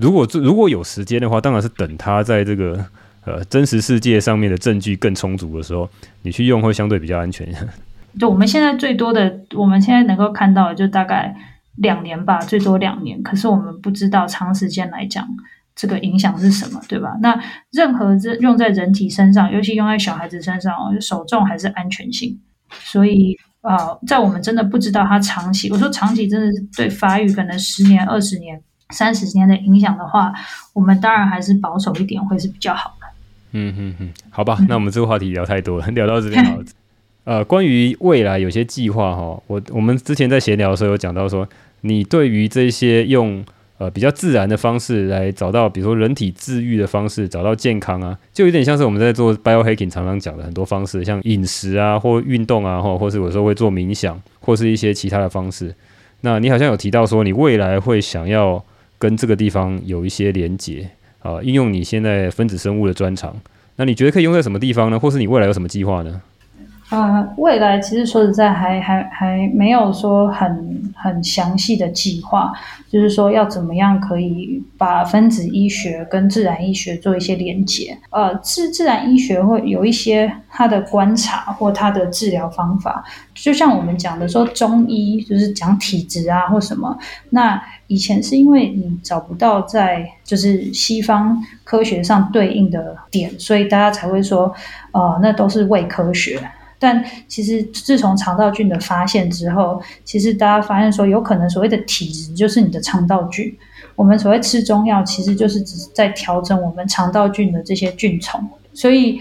[0.00, 2.84] 如果如果有时间的话，当然是等他在这个
[3.24, 5.88] 呃真实世界上面的证据更充足的时候，
[6.22, 7.46] 你去用会相对比较安全。
[8.18, 11.34] 就我们现在最多的，我们现在能够看到的就大概
[11.76, 13.22] 两年吧，最多两年。
[13.22, 15.28] 可是我们不知道长时间来讲
[15.76, 17.16] 这个影响是什么，对吧？
[17.22, 17.38] 那
[17.70, 22.36] 任何这用在人体身上，尤其用在小孩子身上，就首重还是安全性。
[22.70, 28.60] 所以啊、呃，在我们真的不知道它长期，我说长期真的是对发育可能十年、二十年。
[28.90, 30.32] 三十年的影响的话，
[30.72, 33.06] 我们当然还是保守一点会是比较好的。
[33.52, 36.64] 嗯嗯嗯，好吧，那我们这个话题聊太多了， 聊到这边好了。
[37.24, 41.46] 呃，关于未来有些计划哈，我我们之前在闲聊的时候有讲到说，
[41.80, 43.44] 你对于这些用
[43.78, 55.74] 呃比较自然的方式来找到，比如说人体治愈的方式，找到健康啊，就有点像是我们在做 biohacking 常常讲的很多方式，像饮食啊或运动啊，或或是有时候会做冥想，或是一些其他的方式。
[56.20, 58.64] 那你好像有提到说，你未来会想要。
[59.00, 60.88] 跟这个地方有一些连接
[61.20, 63.34] 啊，应用你现在分子生物的专长，
[63.76, 65.00] 那你觉得可以用在什么地方呢？
[65.00, 66.20] 或是你未来有什么计划呢？
[66.90, 72.52] 呃，未来其实说实在还还还没有说很很详细的计划，
[72.90, 77.96] 就是说要怎么样可以把分子医学跟自然医学做一些连接。
[78.10, 86.98] 呃，自自然医学会有一些它的观察或它的治疗方法，就像我们讲的说中医就是讲体质啊或什么。
[87.30, 94.52] 那以前是因为你找不到在就是西方科学上对应的点，所以大家才会说，
[94.90, 96.40] 呃，那都是伪科学。
[96.80, 103.56] 但其实自从肠道菌的发现之后，其实大家发现说，有可能所谓的体质就是你的肠道菌。
[103.94, 108.42] 我们所谓吃中药，其实就是只是在调整我们肠道菌的这些菌丛。
[108.72, 109.20] 所以，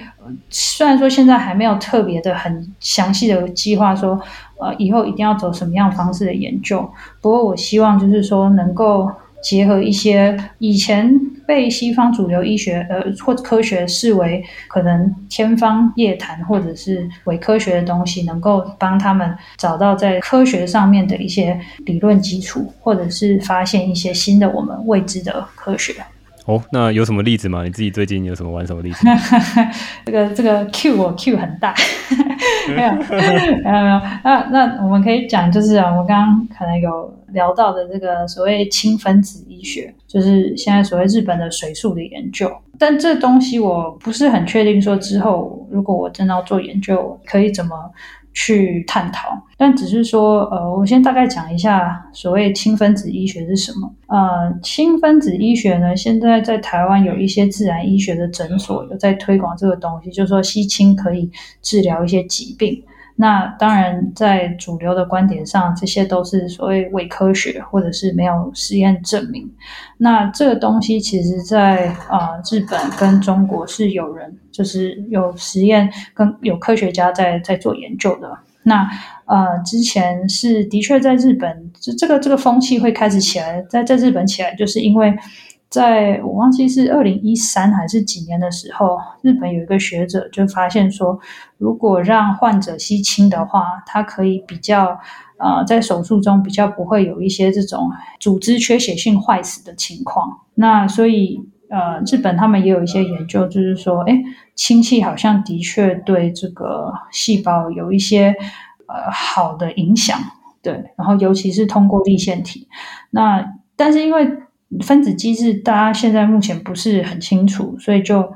[0.49, 4.19] 虽然说现在还没有特别的很详细的计划说，
[4.57, 6.89] 呃，以后一定要走什么样方式的研究。
[7.21, 9.11] 不过，我希望就是说能够。
[9.41, 11.09] 结合一些以前
[11.49, 25.95] 被西方主流医学呃或科学视为可能天方夜谭或者是伪科学的东西，能够帮他们找到在科学上面的一些理论基础，或者是发现一些新的我们未知的科学。
[26.49, 27.63] 哦，那有什么例子吗？
[27.63, 29.05] 你自己最近有什么玩什么例子？
[30.03, 31.75] 这个这个 Q 我 Q 很大，
[32.67, 34.01] 没有没有没有。
[34.23, 42.51] 那那我们可以讲，就是啊，我刚刚可能有聊到的这个所谓氢分子医学，就是现在所谓日本的水素的研究。
[42.79, 47.75] 但这东西我不是很确定，说之后如果我真的要做研究，可以怎么
[48.33, 53.91] 去探讨，但只是说，呃，我先大概讲一下所谓氢分子医学是什么。
[54.07, 61.29] 呃，氢分子医学呢，现在在台湾有一些自然医学的诊所有在推广这个东西，就是说吸氢可以
[61.61, 62.83] 治疗一些疾病。
[63.21, 69.45] 那当然，在主流的观点上，这些都是所谓伪科学，或者是没有实验证明。
[69.97, 78.31] 那这个东西其实在，啊日本跟中国是有人，就是有实验跟有科学家在在做研究的。
[78.63, 78.87] 那
[79.25, 85.13] 呃，之前是的确在日本，这这个这个风气会开始起来，在在日本起来，就是因为。
[85.69, 91.19] 在我忘记是二零一三还是几年的时候，日本有一个学者就发现说，
[91.57, 94.99] 如果让患者吸氢的话，他可以比较
[95.37, 100.39] 呃，在手术中比较不会有一些这种组织缺血性坏死的情况。
[100.55, 101.39] 那所以
[101.69, 104.23] 呃，日本他们也有一些研究，就是说，诶，
[104.55, 108.35] 氢气好像的确对这个细胞有一些
[108.87, 110.19] 呃好的影响，
[110.63, 112.67] 对，然后尤其是通过粒线体。
[113.11, 114.27] 那但是因为
[114.83, 118.31] 分子机制，大家现在目前不是很清楚，所以就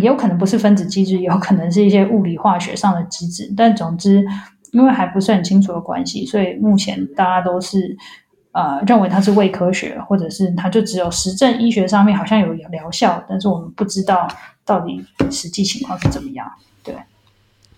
[0.00, 3.52] 也有可能不是分子机制，也有可能是一些物理化学上的机制。
[3.56, 4.24] 但总之，
[4.72, 7.96] 因为还不是很清楚的关系，所以目前大家都是
[8.52, 14.28] 呃认为它是伪科学，或者是它就只有实证医学上面好像有疗效，但是我们不知道
[14.64, 16.46] 到底实际情况是怎么样。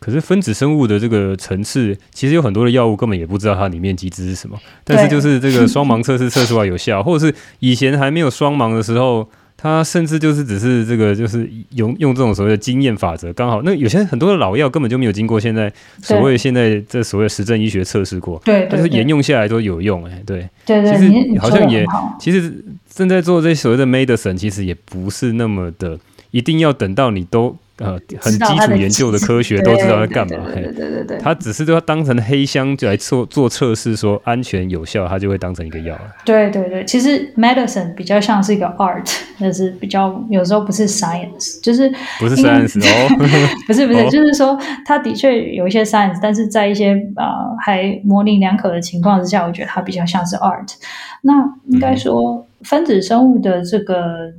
[0.05, 0.07] 对。
[0.07, 4.59] 可是分子生物的这个层次，其实有很多的药物根本也不知道它里面机制是什么。
[4.85, 9.27] 但是就是这个双盲测试测出来有效， 或者是以前还没有双盲的时候，
[9.57, 21.87] 它甚至就是只是这个就是用用这种所谓的经验法则，刚好那有些很多的老药根本就没有经过现在所谓现在这所谓实证医学测试过，对，但是沿用下来都有用，哎，对，对对，其实好像也
[22.21, 25.99] 其实正在做这所谓的 medicine，其实也不是那么的
[26.31, 27.57] 一定要等到你都。
[27.79, 30.47] 呃，很基础研究的科学 都知道在干嘛。
[30.53, 35.99] 对对对对对，他只是就要当成黑箱就来做做测试，说安全有效，他就会当成一个药。
[36.25, 39.05] 对对对，其实 medicine 比较像是一个 art，
[39.41, 43.17] 就是比较有时候不是 science，就是不是 science 哦，
[43.67, 44.57] 不是不是，就是说
[44.87, 47.25] 它的确有一些 science，但是在一些呃
[47.65, 50.75] 还模棱两可的情况之下，我觉得它比较像是 art。
[51.23, 51.33] 那
[51.71, 54.33] 应该说分子生物的这个。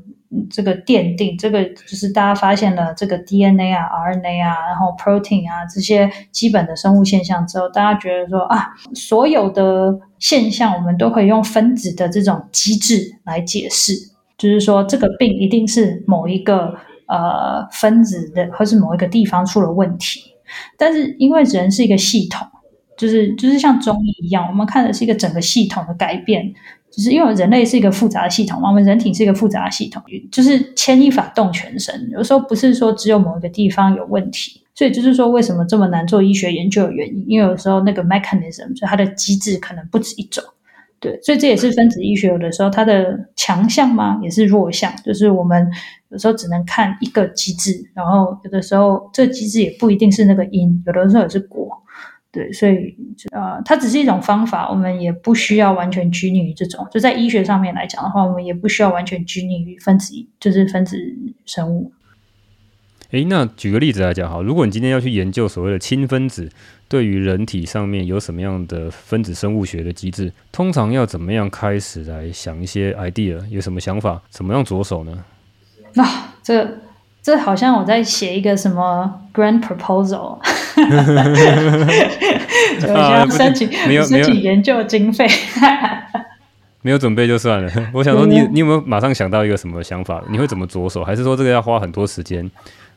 [0.50, 13.94] 这个奠定，这个就是大家发现了这个 DNA 啊、RNA 啊，然后 protein 啊这些基本的生物现象之后，大家觉得说啊，所有的现象我们都可以用分子的这种机制来解释，
[14.38, 16.76] 就是说这个病一定是某一个
[17.08, 20.22] 呃分子的，或是某一个地方出了问题。
[20.78, 22.48] 但是因为人是一个系统，
[22.98, 26.54] 就是就是像中医一样，我们看的是一个整个系统的改变。
[26.96, 32.10] 就是因为人类是一个复杂的系统，我们人体是一个复杂的系统，就是牵一发动全身。
[32.10, 37.26] 有时候不是说只有某一个地方有问题，所以就是说为什么这么难做医学研究的原因。
[37.28, 40.42] 因为有时候那个 mechanism，就它的机制可能不止一种。
[41.02, 44.92] 对，所以这也是分子医学有的时候它的强项嘛，也是弱项。
[45.04, 45.70] 就是我们
[46.10, 51.70] 有时候只能看一个机制，然后有的时候这机制也不一定是那个因，有的时候也是果。
[52.36, 52.94] 对，所以
[53.32, 56.86] 呃，它只是一种方法，我们也不需要完全拘泥于这种。
[56.92, 60.98] 就在医学上面来讲的话，我们也不需要完全拘泥于分子，就是分子
[61.46, 61.94] 生物。
[63.12, 66.52] 诶，那举个例子来讲哈，如果你今天要去研究所谓的氢分子
[66.90, 73.40] 对于人体上面有什么样的分子生物学的机制，通常要怎么样开始来想一些 idea？
[73.48, 74.22] 有什么想法？
[74.30, 75.24] 怎么样着手呢？
[75.94, 76.80] 那、啊、这。
[77.26, 80.38] 这好像我在写一个什么 grand proposal，
[82.80, 85.28] 就要申请没有申请研究经费，
[86.82, 87.72] 没有准备就算了。
[87.94, 90.22] 我想说你，你你有没有马上想到一个什么想法？
[90.30, 91.04] 你会怎么着手？
[91.04, 92.50] 还是说这个要花很多时间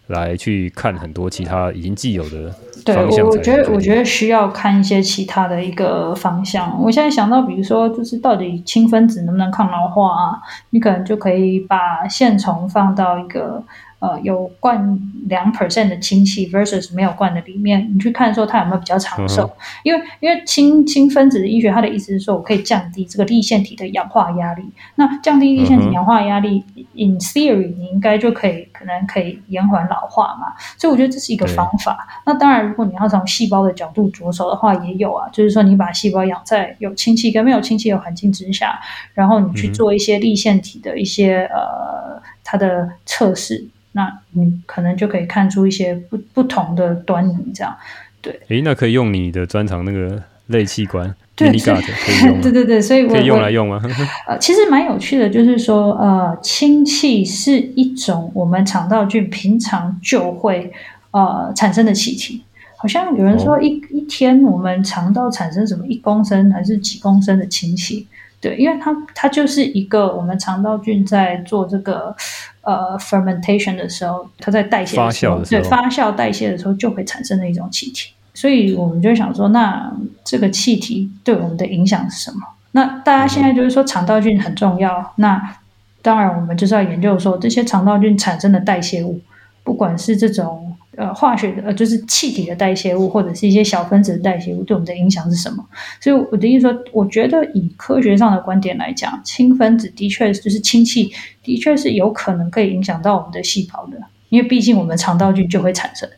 [0.08, 2.50] 来去看很多其他已经既有的
[2.84, 3.10] 方向？
[3.10, 6.78] 对，我觉得我觉得需要看一些其他的一个方向。
[6.82, 10.38] 我现在想到，比如说，就是到底氢分子能不能抗老化啊？
[10.70, 13.62] 你可能就可以把线虫放到一个。
[14.00, 14.96] 呃，有灌
[15.26, 19.44] 两 percent 的氢气 versus 没有灌的里面，你去看说它有没有比较长寿？
[19.44, 19.50] 嗯、
[19.82, 24.62] 因为因为氢氢分子的医学，它的意思是说我可以降低这个立腺体的氧化压力。
[24.94, 30.54] 那降低立腺体氧化压力、嗯、，in theory 你应该就可以可能可以延缓老化嘛。
[30.76, 32.06] 所以我觉得这是一个方法。
[32.24, 38.78] 那当然，如果你要从细胞的角度着手的话，也有啊，就是说你把细胞养在有氢气跟没有氢气的环境之下，
[39.14, 43.66] 然后你去做一些立腺体的一些、嗯、呃它的测试。
[43.92, 47.74] 那你可能就可以看出一些不不同的端倪，这样
[48.20, 48.38] 对。
[48.48, 52.40] 诶，那可以用你的专长那个类器官，对，可以用。
[52.40, 53.80] 对对对，所以我可以用来用吗？
[54.26, 60.72] 呃，其实蛮有趣的，就是说，呃，氢气是一种我们肠道菌平常就会
[61.10, 62.42] 呃产生的气体。
[62.76, 68.06] 好像有人说一、哦、一天我们肠道产生什么一公升还是几公升的氢气？
[68.40, 72.14] 对，因为它它就是一个我们肠道菌在做这个
[72.62, 78.12] 呃 fermentation 的时候，它在代谢发酵的时候，对，发酵代谢的时候就会产生的一种气体。
[78.34, 79.92] 所以我们就想说，那
[80.24, 82.38] 这个气体对我们的影响是什么？
[82.72, 85.56] 那大家现在就是说肠道菌很重要，嗯、那
[86.02, 89.20] 当然我们就是要研究说这些肠道菌产生的代谢物，
[89.64, 90.76] 不管是这种。
[90.98, 95.64] 呃，化学的呃，就是气体的代谢物，或者是一些小分子的代谢物，对我们的影响是什么？
[96.00, 101.12] 所以我的意思说，我觉得以科学上的观点来讲，氢分子的确就是氢气，
[101.44, 103.96] 的确是有可能可以影响到我们的细胞的，
[104.28, 106.08] 因为毕竟我们肠道菌就会产生。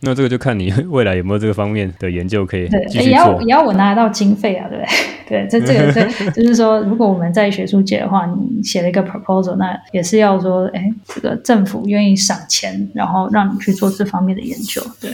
[0.00, 2.80] 那这个就看你 未来有没有这个方面的研究可以对。
[3.02, 5.46] 也要也要我拿得到经费啊，对不对？
[5.46, 5.92] 对，这这个
[6.32, 15.10] 这就是说，如果我们在学术界的话，你写了一个 proposal，那也是要说，哎，这个政府愿意赏钱，然后让你去做这方面的研究，对。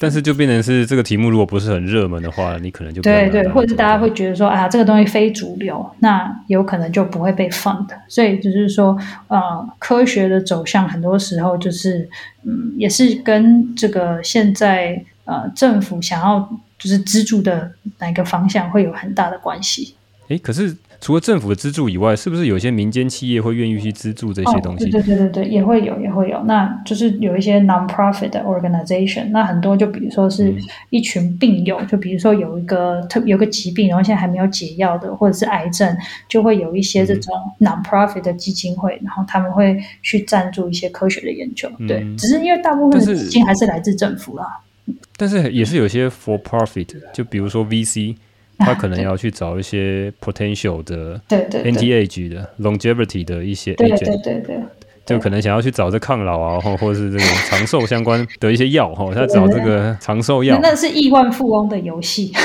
[0.00, 7.86] 但是就变成是这个题目，如果不是很热门的话，你可能就对对，或者是大家会觉得说，啊，这个东西非主流，那有可能就不会被 fund。
[8.08, 8.98] 所以就是说，
[9.28, 12.08] 呃，科学的走向很多时候就是，
[12.44, 16.48] 嗯，也是跟这个现在呃政府想要
[16.78, 19.94] 就是资助的哪个方向会有很大的关系。
[20.28, 20.74] 诶，可是。
[21.00, 24.84] 除了政府的资助以外，是不是有些民间企业会愿意去资助这些东西？
[24.84, 26.42] 哦、对对对对，也会有，也会有。
[26.44, 30.54] 那就是有一些 non-profit 的 organization，那很多就比如说是
[30.90, 35.96] 一群病友，嗯、就比如说有一个特有个疾病，然后现在还没有解药的，或者是癌症，
[36.28, 41.70] 就会有一些这种 non-profit 的基金会，然后他们会去赞助一些科学的研究。
[41.78, 44.60] 嗯、对，只是因为大部分的资金还是来自政府啦。
[45.16, 48.16] 但是也是有些 for profit，就比如说 VC。
[48.64, 54.60] 他可能要去找一些 potential 的 anti-age 的 longevity 的一些 agent，对对对对，
[55.06, 62.32] 就可能想要去找这抗老啊，或 或者是这个长寿相关的一些药哈，他找这个长寿药，那是亿万富翁的游戏。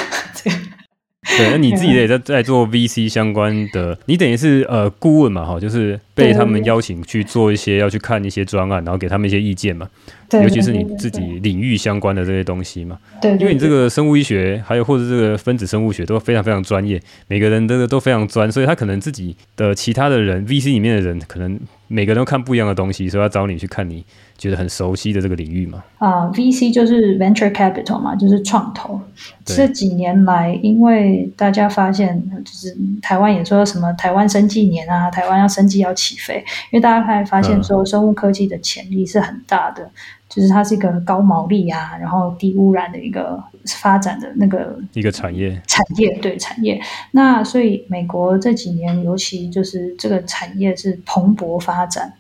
[1.38, 9.88] 对，那你自己也在在做 VC 相关的，你等于是呃顾问嘛哈，就是被他们邀请去做一些要去看一些专案，然后给他们一些意见嘛。
[10.28, 12.98] 对，尤其是你自己领域相关的这些东西嘛。
[13.22, 24.04] 对，因为你这个生物医学还有或者这个分子生物学都非常非常专业，每个人都都非常专，所以他可能自己的其他的人 VC 里面的人可能每个人都看不一样的东西，所以要找你去看你
[24.36, 25.84] 觉得很熟悉的这个领域嘛？
[26.00, 29.00] 啊、uh,，VC 就是 venture capital 嘛，就是创投。
[29.46, 36.38] 这几年来，因为大家发现，就是台湾也说什么台湾生技年啊，台湾要生技要起飞，
[36.72, 39.92] 因为大家开始发现说生物科技的潜力是很大的，嗯、
[40.30, 45.62] 就是它是一个高毛利啊，然后低污染的一个发展的那个一个产业。
[45.68, 46.80] 产业对产业，
[47.12, 52.14] 那所以美国这几年尤其就是这个产业是蓬勃发展。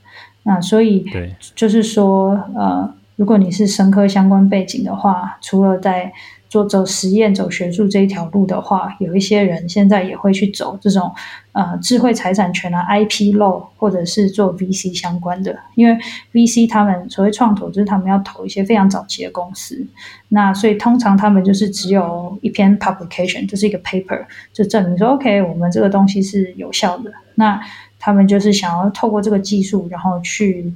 [0.43, 6.11] 那所以对，就是说，呃，如果你是生科相关背景的话，除了在
[6.55, 11.13] 做走实验、走学术这一条路的话，有一些人现在也会去走这种
[11.51, 15.53] 呃智慧财产权啊、IP law，或者是做 VC 相关的。
[15.75, 15.97] 因为
[16.31, 19.85] VC 他们所谓创投，就是他们要投一些非常早期的公司，
[20.29, 27.11] 那所以通常他们就是只有一篇 publication，就是一个 paper，就证明说 OK，我们这个东西是有效的。
[27.35, 27.59] 那
[27.99, 30.73] 他们就是想要透过这个技术，然后去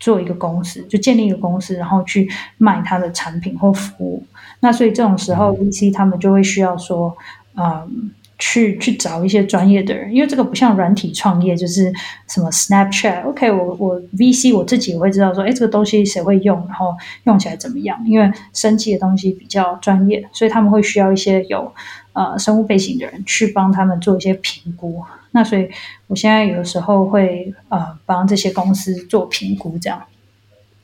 [0.00, 2.28] 做一个公司，就建立一个公司，然后去
[2.58, 4.24] 卖他的产品或服务。
[4.60, 7.16] 那所以这种时候，VC 他们就会需要说，
[7.56, 11.92] 嗯，去去找一些专业的人，因为这个不像软体创业，就是
[12.28, 13.26] 什么 Snapchat。
[13.26, 16.94] OK，我我 VC 我自己也会知道说，哎，这个东西谁会用，然后
[17.24, 17.98] 用起来怎么样？
[18.06, 21.72] 因为生技的东西比较专业，所以他们会需要一些有
[22.12, 25.02] 呃生物背景的人去帮他们做一些评估。
[25.32, 25.68] 那所以，
[26.08, 30.02] 我现在有的时候会呃帮这些公司做评估，这样。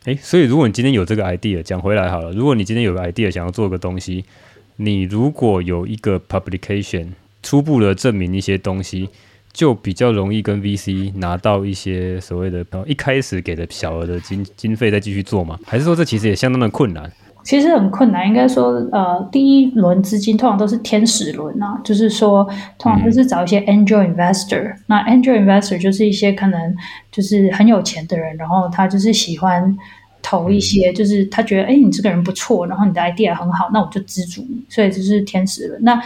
[0.07, 4.25] 诶，所以如果你今天有这个 idea，讲回来好了，如果你今天有个 idea 想要做个东西，
[4.77, 7.09] 你如果有一个 publication
[7.43, 9.09] 初步的证明一些东西，
[9.53, 15.59] 就比较容易跟 VC 拿到一些所谓的一开始给的小额的经经费再继续做嘛？
[15.67, 17.13] 还是说这其实也相当的困难？
[17.47, 22.45] 其实很困难，应该说，呃，第一轮资金通常都是天使轮啊，就是说，
[22.77, 24.77] 通常都是找一些 angel investor，嗯。
[24.89, 26.75] 那 angel investor 就是一些可能
[27.13, 29.77] 就是很有钱的人，然后他就是喜欢
[30.21, 35.81] 投一些，就是他觉得，哎，你这个人不错，然后你的 idea 很好，那我就资助你，所以就是天使轮。
[35.85, 36.03] 那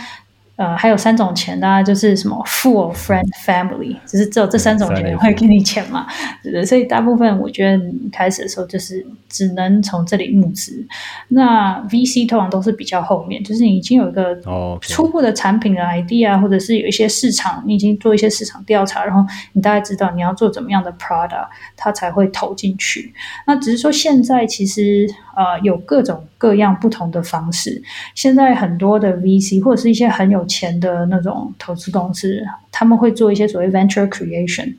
[0.61, 6.07] 呃，还有三种钱，大家就是什么 full friend family，就是只有这三种钱会给你钱嘛，
[6.43, 6.63] 对不对？
[6.63, 10.87] 所以大部分我觉得你开始的时候就是只能从这里募资。
[11.29, 14.39] 那 VC 通常都是比较后面，就是你已经有一个
[14.83, 23.15] 初步的产品的 idea，或者是有一些市场，你已经做一些市场调查，然后你大概知道你要做怎么样的 product，它才会投进去。
[23.47, 27.83] 那只是说现在其实呃有各种各样不同的方式，
[28.15, 34.75] 现在很多的 VC 或者是一些很有钱的那种投资公司，他们会做一些所谓 venture creation，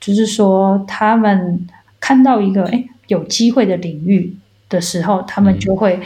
[0.00, 1.68] 就是说他们
[2.00, 4.34] 看到一个诶有机会的领域
[4.70, 6.00] 的时候，他们就会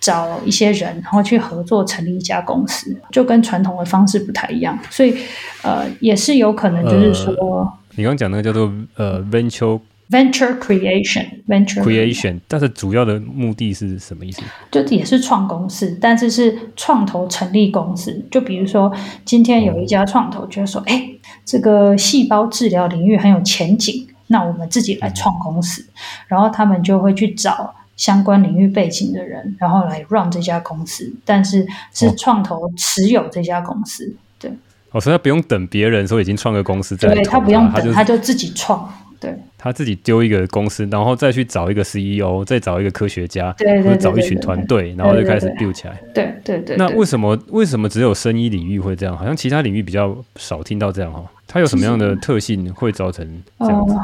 [0.00, 5.16] 找一些人，然后去合作成立一家公司，就跟传统的方式不太一样，所以
[5.62, 9.80] 呃也是有可能就是说，呃、你刚刚讲那个叫做呃 venture。
[10.10, 14.40] Venture creation，venture creation，但是主要的目的是什么意思？
[14.70, 18.24] 就也是创公司，但是是创投成立公司。
[18.30, 18.90] 就比如说，
[19.26, 25.92] 今天有一家创投觉得说，哎、嗯，这个细胞治疗领域很有前景，那我们自己来创公司，嗯、
[26.28, 34.06] 然后他们就会去找相关领域背景的人，然后来 run 这家公司，但是是创投持有这家公司。
[34.06, 34.50] 哦、对，
[34.92, 38.90] 哦，所以他不用等别人说已经创个公司再，对，他不用等，他就，他就自己创。
[39.20, 46.00] 对，他自己丢一个公司，然后再去找一个 CEO，再找一个科学家，或者找一群团队，然后就开始 build 起来。
[46.14, 46.76] 对对对，对。
[46.76, 49.16] 那为什么为什么只有生医领域会这样？
[49.16, 51.24] 好像其他领域比较少听到这样哈。
[51.46, 53.26] 它有什么样的特性会造成
[53.60, 53.94] 这样子？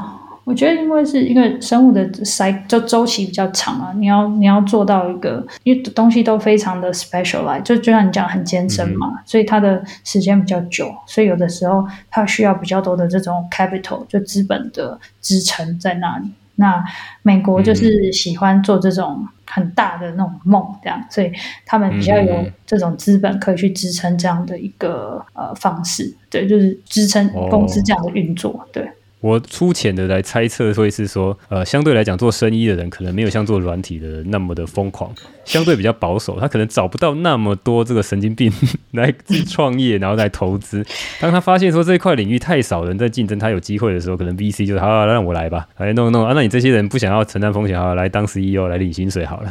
[0.44, 16.30] 我觉得，因为是一个生物的赛就周期比较长啊，你要你要做到一个，因为东西都非常的 specialized，就就像你讲很艰深嘛，嗯、所以它的时间比较久，所以有的时候它需要比较多的这种 capital，就资本的支撑在那里。
[16.56, 16.84] 那
[17.22, 21.32] 美国就是喜欢做这种很大的那种梦，这样，所以
[21.66, 28.88] 他们比较有这种资本可以去支撑这样的一个呃方式，对，就是支撑公司这样的运作，哦、对。
[29.24, 35.10] 我粗浅的来猜测，会是说，呃，相对来讲，做生意的人可能没有像做软体的人那么的疯狂，
[35.46, 38.52] 相对比较保守，他可能找不到那么多这个神经病
[38.90, 40.84] 来自创业，然后来投资。
[41.22, 46.34] 当他发现说这一块领域太少人在竞争，他有机会的时候，可能 VC 就好，好，让我来吧，来弄弄啊。
[46.34, 49.50] 那你这些人不想要承担风险，好，来当 CEO 来领薪水好了。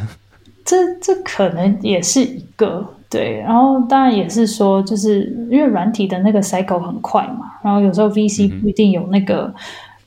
[0.64, 2.94] 这这可能也是一个。
[3.18, 9.54] 对，然后当然也是说，就是因为软体的那个 cycle 很快嘛，然后有时候 VC 不一定有那个，嗯、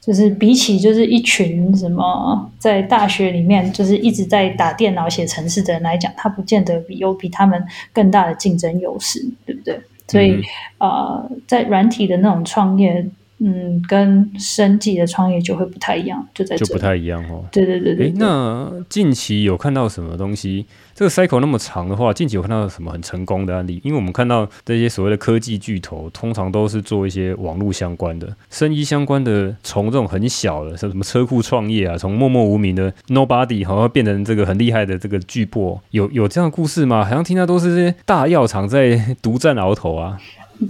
[0.01, 9.79] 就是比起就是一群什么在大学里面就是一直在打电脑写程式的人来讲，他不见得比有比他们更大的竞争优势，对不对？
[10.07, 10.41] 所以
[10.77, 13.09] 呃，在软体的那种创业。
[13.39, 17.45] 嗯，跟生技的创业就会不太一样，就在这就不太一样哦。
[17.51, 18.13] 对对对对，对。
[18.17, 20.65] 那近期有看到什么东西？
[20.97, 23.79] 这个 cycle 那么长的话，近期有看到什么很成功的案例？
[23.83, 37.03] 因为我们看到这些所谓的科技巨头，通常都是做一些网络相关的、生意相关的，从这种很小的，像什么车库创业啊，从默默无名的 nobody，好像变成这个很厉害的这个巨擘，有有这样的故事吗？
[37.03, 40.17] 好像听到都是这些大药厂在独占鳌头啊。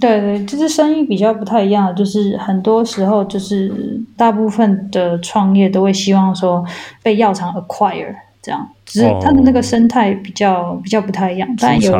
[0.01, 3.71] 对对，就是生意比较不太一样，就是很多时候就是
[4.17, 6.61] 大部分的创业都会希望说
[7.01, 8.13] 被药厂 acquire
[8.47, 11.91] 这样，只是它的那个生态比较、哦、比较不太一样，但有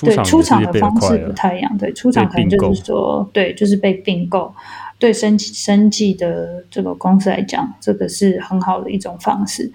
[0.00, 4.54] 对出厂的方式不太一样，对出厂可能就是说对就是被并购。
[4.98, 9.70] 对生生计的这个公司来讲，这个是很好的一种方式。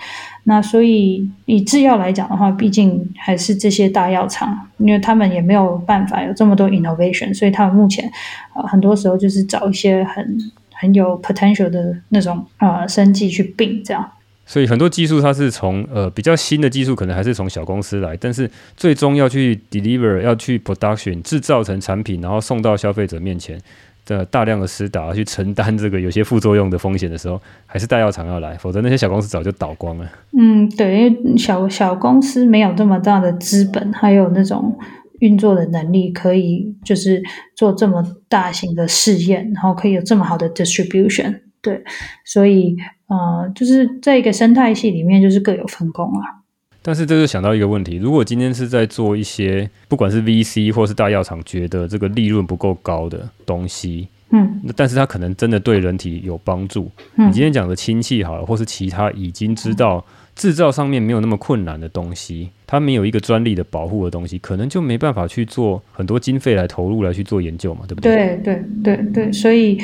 [0.45, 8.11] 那所以以制药来讲的话，毕竟还是这些大药厂，因为他们也没有办法有这么多 innovation，所以他们目前
[8.55, 10.35] 呃很多时候就是找一些很
[10.71, 14.11] 很有 potential 的那种呃生计去并这样。
[14.45, 23.59] 所以很多技术它是从呃比较新的技术，可能还是从小公司来，但是最终要去 deliver，要去 production 制造成产品，然后送到消费者面前。
[24.03, 30.11] 的大量的施打去承担这个有些副作用的风险的时候，还是大药厂要来，否则那些小公司早就倒光了。
[30.37, 34.75] 嗯，对，因为小小公司没有这么大的资本，还有那种
[35.19, 37.21] 运作的能力，可以就是
[37.55, 41.39] 做这么大型的试验，然后可以有这么好的 distribution。
[41.61, 41.83] 对，
[42.25, 42.75] 所以
[43.07, 46.41] 呃，就是在一个生态系里面，就是各有分工啊。
[46.81, 56.89] 但是这就想到一个问题：如果今天是在做一些不管是 VC 或是大药厂觉得这个利润不够高的东西，嗯，但是它可能真的对人体有帮助。
[57.17, 60.03] 嗯，你今天讲的氢气好了，或是其他已经知道
[60.35, 68.15] 制造上面没有那么困难的东西，它没有一个专利的保护的东西，可能就没办法去做很多经费来投入来去做研究嘛，对不对？
[68.15, 69.77] 对对对对，所以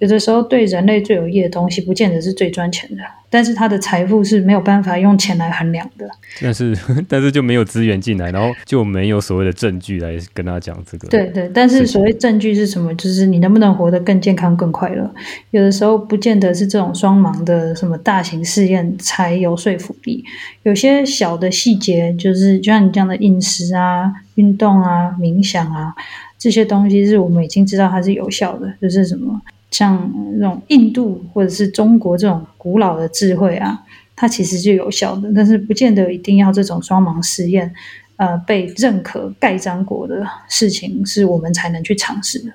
[0.00, 3.02] 有的时候对人类最有益的东西，不见得是最赚钱的。
[3.28, 6.08] 但是他的财富是没有办法用钱来衡量的。
[6.40, 6.76] 但是，
[7.08, 11.08] 但是就没有资源进来，然后就没有所谓的证据来跟他讲这个。
[11.08, 12.94] 对对，但是所谓证据是什么？
[12.94, 15.12] 就是你能不能活得更健康、更快乐？
[15.50, 20.24] 有的时候不见得是这种双盲的什么大型试验才有说服力。
[20.62, 25.94] 有些小的细节，就就是就像你这样的饮食啊、运动啊、冥想啊
[26.36, 28.72] 这些东西，是我们已经知道它是有效的。
[28.82, 29.40] 就是什么？
[29.70, 33.78] 像那种印度或者是中国这种古老的智慧啊，
[34.14, 37.72] 它其实就有效的，但是不见得一定要这种双盲实验，
[38.16, 42.52] 呃，被认可盖章过的事情，是我们才能去尝试的。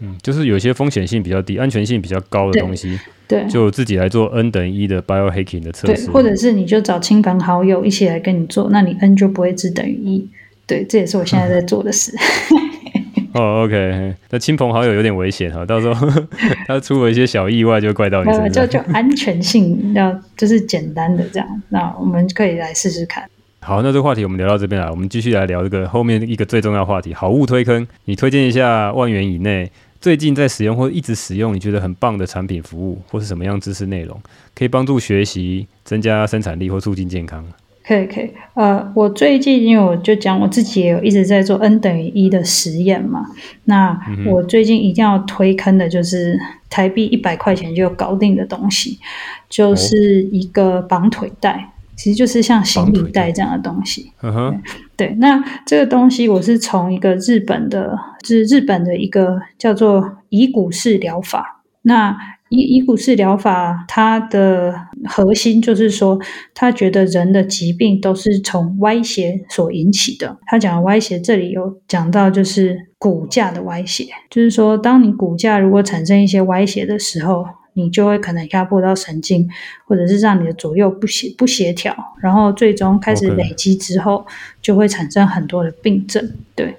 [0.00, 10.28] 嗯，就是有些风险性比较低、安全性比较高的东西，对，就自己来做 N 等于一的 biohacking 的测试，对，或者是你就找亲朋好友一起来跟你做，那你 N 就不会只等于一。
[10.66, 12.12] 对，这也是我现在在做的事。
[13.32, 16.24] 哦、oh，OK，那亲朋好友有点危险哈，到时候
[16.66, 18.50] 他出了一些小意外，就怪到你身上。
[18.50, 23.28] 就就安全性要就是简单的这样，那我们可以来试试看。
[23.60, 27.86] 好，那这个话题我们聊到这边来，我们继续来聊这个后面一个最重要话题——好物推坑。
[28.06, 29.70] 你推荐一下万元以内
[30.06, 34.16] 最近在使用或一直使用你觉得很棒的产品、服务，或是什么样知识内容，
[34.54, 37.44] 可以帮助学习、增加生产力或促进健康。
[37.84, 43.26] 可以可以，呃，我最近因为我就讲我自己也有一直在做 N 等于一的实验嘛，
[43.64, 46.38] 那我最近一定要推坑的就是
[46.70, 49.00] 台币一百块钱就搞定的东西，
[49.48, 54.12] 就是一个绑腿带，其实就是像行李袋这样的东西。
[54.22, 54.62] 嗯哼，
[54.96, 62.16] 对，那这个东西我是从一个日本的，就是日本的一个叫做乙骨式疗法，那。
[62.48, 64.72] 乙乙骨式疗法，它的
[65.04, 66.16] 核心就是说，
[66.54, 70.38] 他觉得人的疾病都是从歪斜所引起的。
[70.46, 77.44] 他讲的歪斜，这里有讲到就是骨架的歪斜，就是说，当你骨架如果产生一些歪斜的时候。
[77.76, 79.46] 你就会可能压迫到神经，
[79.84, 84.26] 或者是让你的左右不协不协调，然后最终开始累积之后，
[84.62, 86.32] 就会产生很多的病症。
[86.54, 86.74] 对，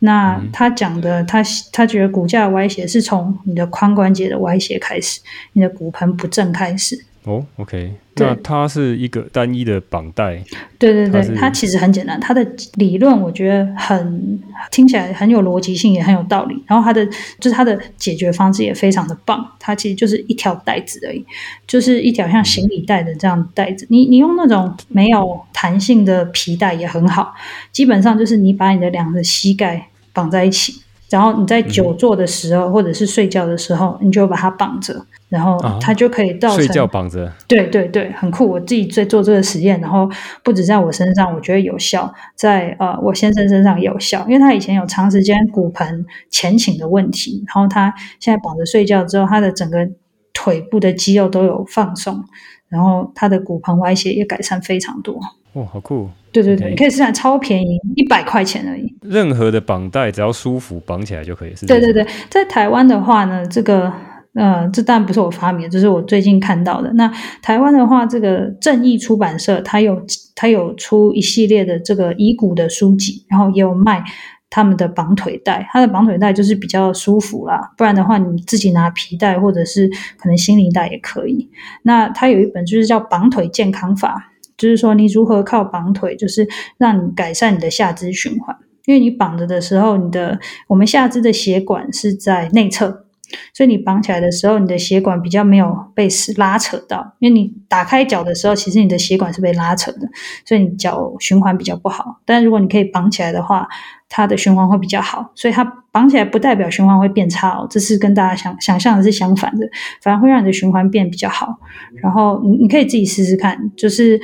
[0.00, 1.40] 那他讲的，他
[1.72, 5.20] 他觉得骨架歪斜是从你的髋关节的歪斜开始，
[5.52, 7.06] 你的骨盆不正开始。
[7.24, 10.42] 哦，OK，那它是一个单一的绑带。
[10.78, 12.42] 对对对，它其实很简单，它的
[12.76, 14.40] 理论我觉得很
[14.70, 16.64] 听起来很有逻辑性，也很有道理。
[16.66, 17.06] 然后它的
[17.38, 21.22] 就是它的解决方式也非常的棒，它其实就是一条带子而已，
[21.66, 23.86] 就是一条像行李带的这样带子。
[23.90, 27.34] 你你用那种没有弹性的皮带也很好，
[27.70, 30.79] 基本上就是你把你的两个膝盖绑在一起。
[31.10, 37.32] 然后你在久坐的时候，嗯、或者是睡觉的时候，你就把它绑着，然后它就可以造成、啊、睡觉绑着。
[37.48, 38.48] 对对对，很酷！
[38.48, 40.08] 我自己在做这个实验，然后
[40.44, 49.88] 不止在我身上，我觉得有效，在呃我先生身上也有效，因为他以前有长时间骨盆前倾的问题，然后他现在绑着睡觉之后，他的整个
[50.32, 52.24] 腿部的肌肉都有放松，
[52.68, 55.20] 然后他的骨盆歪斜也改善非常多。
[55.54, 56.08] 哇，好酷！
[56.32, 58.94] 对对对.你可以试试，超便宜，一百块钱而已。
[59.02, 61.54] 任何的绑带只要舒服，绑起来就可以。
[61.56, 63.92] 是对对对，在台湾的话呢，这个
[64.34, 66.92] 呃，这当然不是我发明的，这是我最近看到的。
[66.92, 67.12] 那
[67.42, 70.00] 台湾的话，这个正义出版社它有
[70.36, 74.04] 它有出一系列的这个遗骨的书籍，然后也有卖
[74.50, 75.68] 他们的绑腿带。
[75.72, 81.50] 它的绑腿带就是比较舒服啦，不然的话你自己拿皮带或者是可能行李带也可以。
[81.82, 84.28] 那它有一本就是叫《绑腿健康法》。
[84.60, 86.46] 就是说，你如何靠绑腿，就是
[86.76, 88.54] 让你改善你的下肢循环。
[88.86, 90.38] 因为你绑着的时候，你的
[90.68, 93.06] 我们下肢的血管是在内侧，
[93.54, 97.14] 所以你绑起来的时候，你的血管比较没有被拉扯到。
[97.18, 100.08] 因为你打开脚的时候，其实你的血管是被拉扯的，
[100.44, 102.20] 所以你脚循环比较不好。
[102.24, 103.68] 但如果你可以绑起来的话，
[104.08, 109.68] 它的循环会比较好，所以它绑起来不代表循环会变差哦，这是跟大家想想象的是相反的，
[110.02, 111.56] 反而会让你的循环变比较好。
[112.02, 114.20] 然后你你可以自己试试看，就是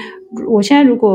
[0.49, 1.11] 我现在如果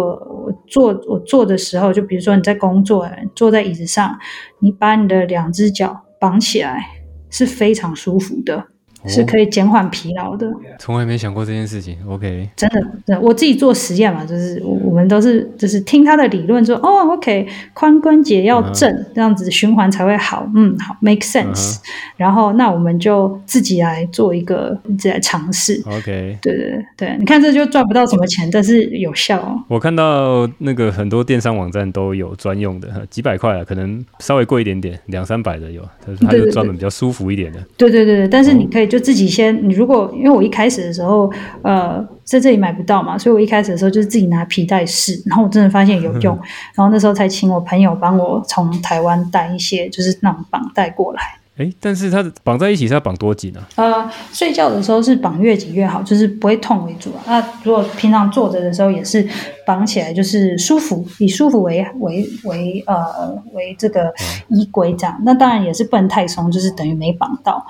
[0.46, 3.06] 我坐我坐的时候，就比如说你在工作，
[3.36, 4.18] 坐在椅子上，
[4.60, 6.86] 你把你的两只脚绑起来
[7.32, 8.68] 是非常舒服的。
[9.07, 10.48] 是可以减缓疲劳的，
[10.78, 11.98] 从来没想过这件事情。
[12.07, 19.06] OK，真的，真的，我自己做实验嘛，就是我我们都是就是听他的理论说，哦，OK，髋关节要正，uh -huh.
[19.15, 20.48] 这样子循环才会好。
[20.56, 21.53] 嗯，好，make sense。
[21.53, 21.80] Uh -huh.
[22.18, 25.82] 然后那我们就自己来做一个自己来尝试。
[25.88, 29.60] OK，对对对对，你看这就赚不到什么钱，但是有效哦。
[29.68, 35.82] 我看到那个很多电商网站都有专用的，几百块啊，可能稍微贵一点点，两三百的有，
[36.19, 37.60] 它就专门比较舒服一点的。
[37.76, 38.91] 对对对对，但是你可以。
[38.92, 39.58] 就自己先。
[39.70, 41.32] 你如果因为我一开始的时候，
[41.62, 46.38] 呃，在这里买不到嘛，所以我一开始的时候就是自己拿皮带试，然后我真的发现有用，
[46.76, 51.22] 然后那时候才请我朋友帮我从台湾带一些，就是那种绑带过来。
[51.57, 53.60] 哎，但是它绑在一起是要绑多紧呢？
[53.76, 53.84] 啊？
[53.84, 57.22] 呃，睡觉的时候是绑越紧越好，就是不会痛为主啊。
[57.28, 59.28] 那如果平常坐着的时候也是
[59.65, 64.11] 绑起来，就是舒服，以舒服为为为呃为这个
[64.48, 65.22] 依归这样。
[65.23, 67.64] 那当然也是不能太松，就是等于没绑到。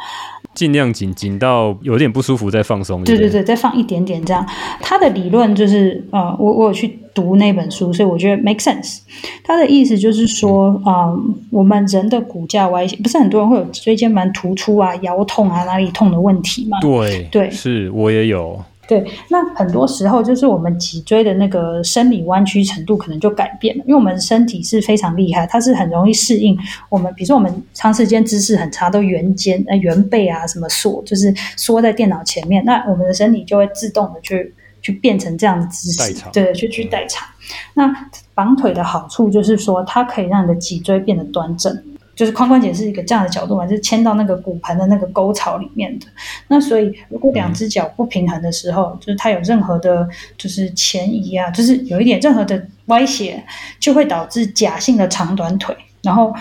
[0.53, 3.03] 尽量紧紧到有点不舒服再放松。
[3.03, 4.45] 对对对，再放一点点这样。
[4.81, 8.99] 它的理论就是呃，我我有去读那本书，所以我觉得 make sense。
[9.43, 11.19] 它的意思就是说，嗯、呃，
[11.51, 16.77] 我们人的骨架歪斜，不是很多人会有椎间盘突出啊、腰痛啊、哪里痛的问题吗？
[16.81, 18.59] 对对，是我也有。
[18.87, 26.57] 对，那很多时候就是我们脊椎的那个生理弯曲程度可能就改变了，因为我们身体是非常厉害，它是很容易适应
[26.89, 37.27] 我们，比如说我们长时间姿势很差，都圆肩、呃圆背啊，什么缩，就是缩在电脑前面，那我们的身体就会自动的去去变成这样的姿势，对，去去代偿。
[37.73, 37.93] 那
[38.33, 41.83] 绑腿的好处就是说，它可以让你的脊椎变得端正。
[42.13, 46.05] 就是髋关节是一个这样的角度嘛，就是牵到那个骨盆的那个沟槽里面的。
[46.49, 53.43] 那所以，如果两只脚不平衡的时候，就是它有任何的，就是前移啊，就是有一点任何的歪斜，
[53.79, 55.75] 就会导致假性的长短腿。
[56.03, 56.31] 然后，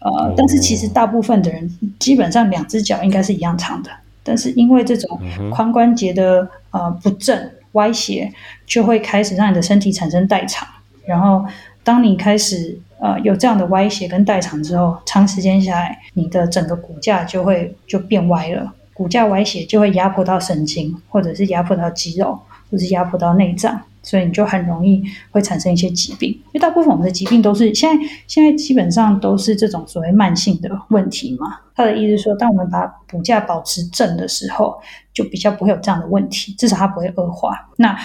[0.00, 3.90] 呃，但是其实大部分的人基本上两只脚应该是一样长的，
[4.22, 5.18] 但是因为这种
[5.52, 8.32] 髋关节的呃不正歪斜，
[8.66, 10.66] 就会开始让你的身体产生代偿。
[11.04, 11.44] 然后，
[11.82, 18.72] 当你开始呃，有这样的歪斜跟代偿之后，长时间下来，你的整个骨架就会就变歪了。
[18.92, 22.38] 骨架歪斜就会压迫到神经，或者是压迫到肌肉，
[22.70, 26.30] 或是压迫到内脏，所以你就很容易会产生一些疾病。
[26.30, 31.58] 因为大部分我们的疾病都是现在现在基本上都是这种所谓慢性的问题嘛。
[31.74, 34.78] 他的意思是说，当我们把骨架保持正的时候，
[35.12, 37.68] 就比较不会有这样的问题，至少它不会恶化。
[37.76, 37.98] 那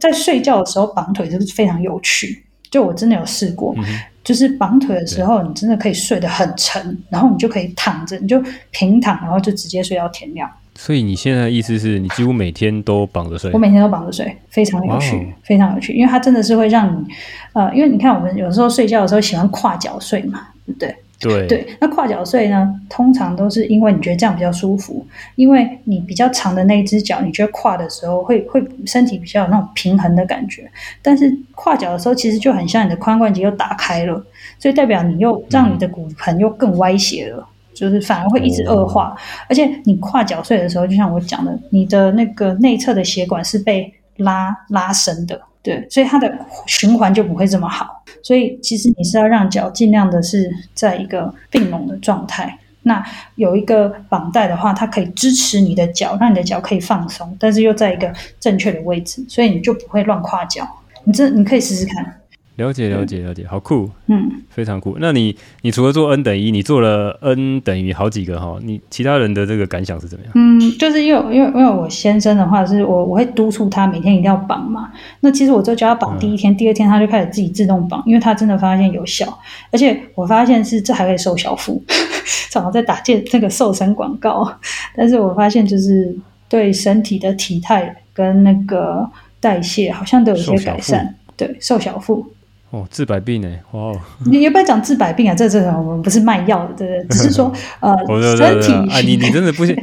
[0.00, 3.74] 在睡觉的时候绑腿就是非常有趣，就我真的有试过。
[3.76, 3.84] 嗯
[4.22, 8.40] 就是绑腿的时候，你真的可以睡得很沉，然后你就可以躺着，你就
[8.70, 10.48] 平躺，然后就直接睡到天亮。
[10.82, 13.52] 所以你现在的意思是你几乎每天都绑着睡？
[13.52, 15.26] 我每天都绑着睡，非常有趣，Wow.
[15.42, 17.06] 非常有趣，因为它真的是会让你，
[17.52, 20.96] 呃，因为你看我们有时候睡觉的时候喜欢跨脚睡嘛，对不对？
[21.20, 30.70] 对对，那跨脚睡呢，通常都是因为你觉得这样比较舒服，因为你比较长的那只脚，你觉得跨的时候会会身体比较有那种平衡的感觉。
[31.02, 34.24] 但是跨脚的时候，其实就很像你的髋关节又打开了，
[34.58, 37.44] 所以代表你又让你的骨盆又更歪斜了，嗯、
[37.80, 39.08] 就是反而会一直恶化。
[39.08, 39.16] 哦、
[39.48, 45.40] 而且你跨脚睡的时候，就像我讲的，你的那个内侧的血管是被拉拉伸的。
[45.62, 46.30] 对，所以它的
[46.66, 48.02] 循环就不会这么好。
[48.22, 52.58] 所以其实你是要让脚尽量的是在一个并拢的状态。
[52.82, 53.04] 那
[53.34, 60.66] 有一个绑带的话，它可以支持你的脚，让你的脚可以放松，但是又在一个正确的位置，所以你就不会乱跨脚。
[61.04, 62.19] 你这你可以试试看。
[62.60, 64.96] 了解了解了解，好酷，嗯，非常酷。
[65.00, 70.32] 那你你除了做 N 等于，你做了 N 等于好几个哈，你其他人的这个感想是怎么样？
[70.34, 74.92] 嗯，就是因为因为因为我先生的话是我我会督促他每天一定要绑嘛。
[75.20, 79.26] 那其实我就叫他绑第一天，嗯、第二天他就开始自己自动绑，因为他真的发现有效，
[79.70, 81.82] 而且我发现是这还可以瘦小腹，
[82.50, 84.52] 正好在打这这个瘦身广告，
[84.94, 86.14] 但是我发现就是
[86.48, 89.08] 对身体的体态跟那个
[89.40, 92.26] 代谢好像都有一些改善，对，瘦小腹。
[92.70, 93.48] 哦，治百病呢？
[93.72, 94.00] 哇、哦！
[94.26, 95.34] 你要不要讲治百病啊？
[95.34, 97.06] 这这种我们不是卖药的，对不对？
[97.10, 97.96] 只是说 呃，
[98.36, 99.76] 身体啊，你你真的不习，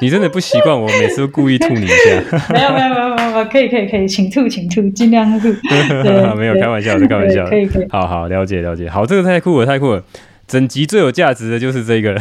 [0.00, 1.94] 你真的不习惯我每次都故意吐你一下。
[2.48, 5.48] 没有没有没有没有，可以可以可以，请吐请吐，尽量吐。
[6.38, 7.50] 没有开玩笑的，开玩笑的。
[7.50, 7.86] 可以可以。
[7.90, 10.02] 好好了解了解，好，这个太酷了太酷了，
[10.46, 12.18] 整集最有价值的就是这个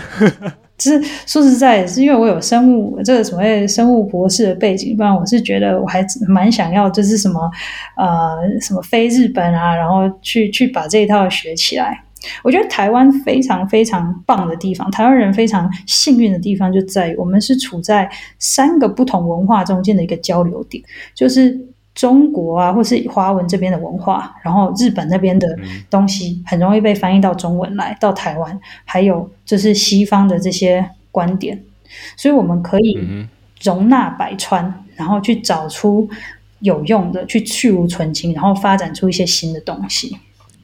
[0.78, 7.49] 其实说实在，是因为我有生物这个所谓生物博士的背景，不然我是觉得我还蛮想要，就是什么
[7.95, 11.99] 呃什么飞日本啊，然后去去把这一套学起来。
[12.44, 18.10] 我觉得台湾非常非常棒的地方，台湾人非常幸运的地方就在于我们是处在
[18.40, 20.84] 三个不同文化中间的一个交流点，
[21.16, 21.68] 就是。
[21.98, 25.57] 中国啊，或是华文这边的文化，然后日本那边的
[25.90, 31.60] 东西很容易被翻译到中文来，到台湾，还有就是西方的这些观点，
[32.15, 33.28] 所以我们可以
[33.64, 36.07] 容纳百川，然后去找出
[36.60, 40.15] 有用的，去去无存菁，然后发展出一些新的东西。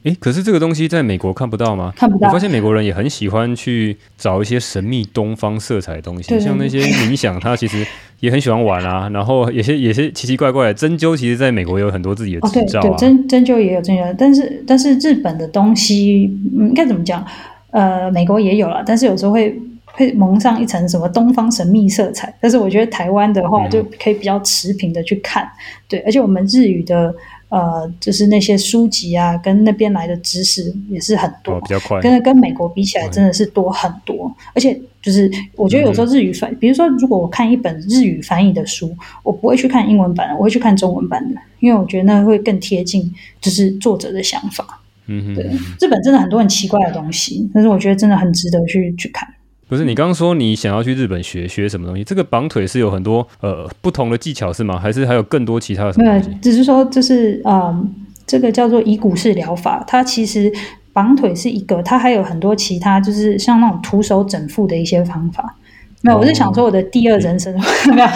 [0.04, 1.90] 诶，可是这个东西在美国看不到吗？
[1.96, 2.28] 看不到。
[2.28, 7.86] 我发现美国人也很喜欢去找一些神秘东方色彩的东西，像那些冥想，他其实
[8.20, 9.08] 也很喜欢玩啊。
[9.14, 12.86] 然后有些也是奇奇怪怪的针灸，其实在美国有很多自己的执照啊。
[12.86, 17.24] 哦、对，对，针针灸也有针灸，但是但是日本的东西，嗯，应该怎么讲？
[17.70, 22.32] 呃，美国也有了，但是有时候会会蒙上一层什么东方神秘色彩。
[22.42, 25.48] 但是我觉得台湾的话就可以比较持平的去看，
[25.88, 27.14] 对，而且我们日语的。
[27.54, 32.00] 呃，就是那些书籍啊，跟那边来的知识也是很多，哦、比较快。
[32.00, 34.26] 跟跟美国比起来，真的是多很多。
[34.26, 43.08] 嗯、而且就是，我觉得有时候日语翻，嗯、比如说，如果我看一本日语翻译的书，我不会去看英文版，我会去看中文版的，因为我觉得那会更贴近，
[43.40, 44.80] 就是作者的想法。
[45.06, 45.44] 嗯哼，对，
[45.80, 49.28] 日本真的很多很奇怪的东西，但是我觉得真的很值得去去看。
[49.68, 52.04] 不是你刚刚说你想要去日本学学什么东西？
[52.04, 54.78] 这个绑腿是有很多呃不同的技巧是吗？
[54.78, 56.28] 还是还有更多其他的什么东西？
[56.28, 57.94] 没有，只是说就是嗯，
[58.26, 60.52] 这个叫做以骨式疗法，它其实
[60.92, 65.56] 绑腿是一个，它还有很多其他，就是像那种徒手整腹的一些方法。
[66.04, 67.50] 没有，我是想说我的第二人生，
[67.94, 68.10] 没有、哦，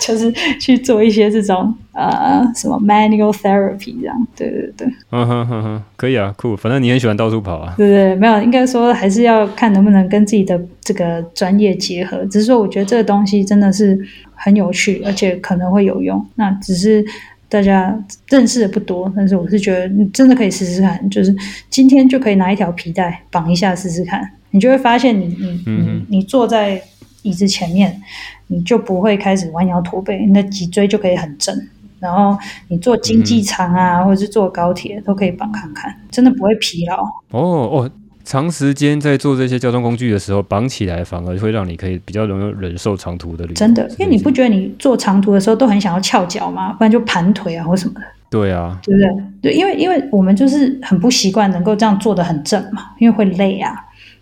[0.00, 13.98] 就是去做一些这种呃什么 manual therapy 这样，对对对，嗯哼哼哼，可以啊，酷，反正你很喜欢到处跑啊，对对，没有，应该说还是要看能不能跟自己的这个专业结合，只是说我觉得这个东西真的是
[14.34, 17.04] 很有趣，而且可能会有用，那只是
[17.50, 17.94] 大家
[18.30, 21.36] 认识的不多，但是我是觉得你真的可以试试看，就是
[21.68, 26.82] 今天就可以拿一条皮带绑一下试试看，你就会发现你你你你坐在。
[27.24, 28.00] 椅子前面，
[28.46, 31.54] 你就不会开始弯腰驼背，你的脊椎就可以很正。
[31.98, 32.38] 然后
[32.68, 37.02] 你坐经济舱啊，嗯、或者是坐高铁，都可以绑看看，真的不会疲劳。
[37.30, 37.90] 哦哦，
[38.24, 43.54] 长时间在做这些交通工具的时候，绑起来反而会让你可以比较容易忍受长途的旅。
[43.54, 46.74] 真的，因为你不觉得你坐长途的时候都很想要翘脚吗？
[46.74, 48.06] 不然就盘腿啊或什么的。
[48.28, 49.24] 对啊，对不对？
[49.40, 53.74] 对，因为因为我们就是很不习惯能够这样坐得很正嘛，因为会累啊。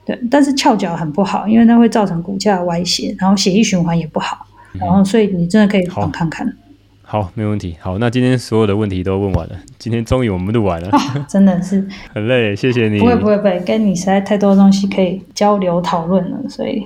[0.05, 6.47] 对，但是翘脚很不好，因为它会造成骨架歪斜，然后血液循环也不好，嗯、然后所以你真的可以帮看看
[7.03, 7.23] 好。
[7.23, 7.77] 好，没问题。
[7.81, 10.99] 好，那今天所有的问题都问完了，今天终于我们录完了，哦、
[11.29, 12.99] 真的是很累，谢谢你。
[12.99, 16.85] 不会不会不会，跟你实在太多东西可以交流讨论了，所以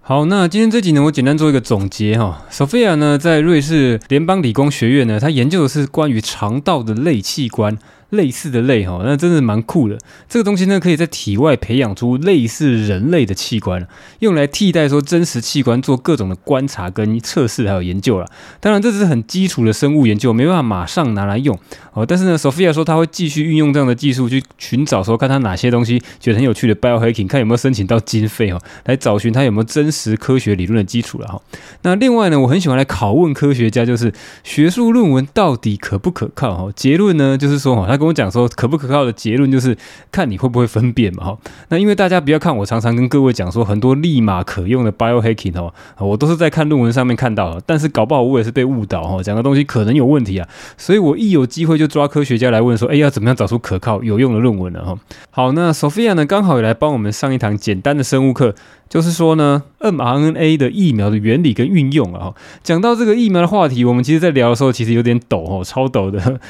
[0.00, 2.46] 好，那今天这集呢，我简单做一个总结哈。
[2.50, 7.76] Sophia 呢，在瑞士联邦理工学院呢，她研究的是关于肠道的类器官。
[8.10, 9.98] 类似的类哈，那真的蛮酷的。
[10.28, 13.86] 这个东西呢，可以在体外培养出类似人类的器官，
[14.20, 18.26] 用来替代说真实器官做各种的观察跟测试还有研究了。
[18.60, 21.58] 当然，这只是很基础的生物研究，没办法马上拿来用
[21.92, 22.06] 哦。
[22.06, 31.42] 但是呢，Sophia 说他会继续运用这样的技术去寻找说，看他哪些东西觉得很有趣的 biohacking，看有没有申请到经费哈，来找寻他有没有真实科学理论的基础了哈。
[31.82, 34.10] 那另外呢，我很喜欢来拷问科学家，就是
[34.42, 36.72] 学术论文到底可不可靠哈？
[36.74, 37.97] 结论呢，就是说哈，他。
[37.98, 39.76] 跟我讲说可不可靠的结论就是
[40.12, 41.38] 看你会不会分辨嘛哈。
[41.68, 50.48] 那因为大家不要看我常常跟各位讲说很多立马可用的 biohacking 哦，我都是在看论文上面看到的，但是搞不好我也是被误导哈，讲的东西可能有问题啊。
[50.76, 54.98] 所以我一有机会就抓科学家来问说，哎，要怎么样找出可靠有用的论文呢哈？
[55.30, 58.54] 好，那 Sophia 呢刚好也来帮我们上一堂简单的生物课，
[58.88, 62.34] 就是说呢 mRNA 的疫苗的原理跟运用啊。
[62.62, 66.40] 讲到这个疫苗的话题，我们其实在聊的时候其实有点抖哦，超抖的。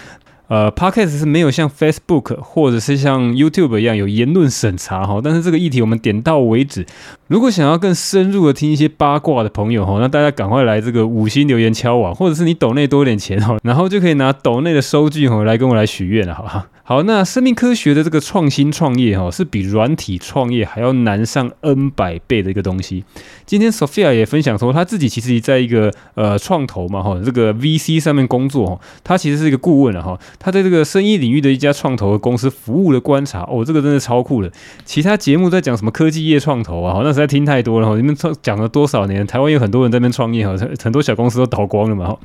[0.48, 6.86] 呃，Podcast 是没有像 Facebook 或者是像 YouTube 一样有言论审查哈，但是这个议题我们点到为止。
[7.26, 16.66] 如果想要更深入的听一些八卦的朋友哈，那大家赶快来这个五星留言敲碗，或者是你抖内多一点钱哈，然后就可以拿抖内的收据哈来跟我来许愿了，好吧？
[16.82, 23.04] 好，那生命科学的这个创新创业哈，是比软体创业还要难上 N 百倍的一个东西。
[23.48, 30.20] 今天 Sophia 也分享说，他自己其实也在一个呃创投嘛哈，这个 VC 上面工作，他其实是一个顾问了哈。
[30.38, 34.52] 他在这个生意领域的一家创投的公司服务的观察，哦，这个真的超酷的。
[34.84, 37.96] 其他节目在讲什么科技业创投啊，那实在听太多了哈。
[37.96, 39.26] 你们创讲了多少年？
[39.26, 40.54] 台湾有很多人在那边创业哈，
[40.84, 42.18] 很多小公司都倒光了嘛哈。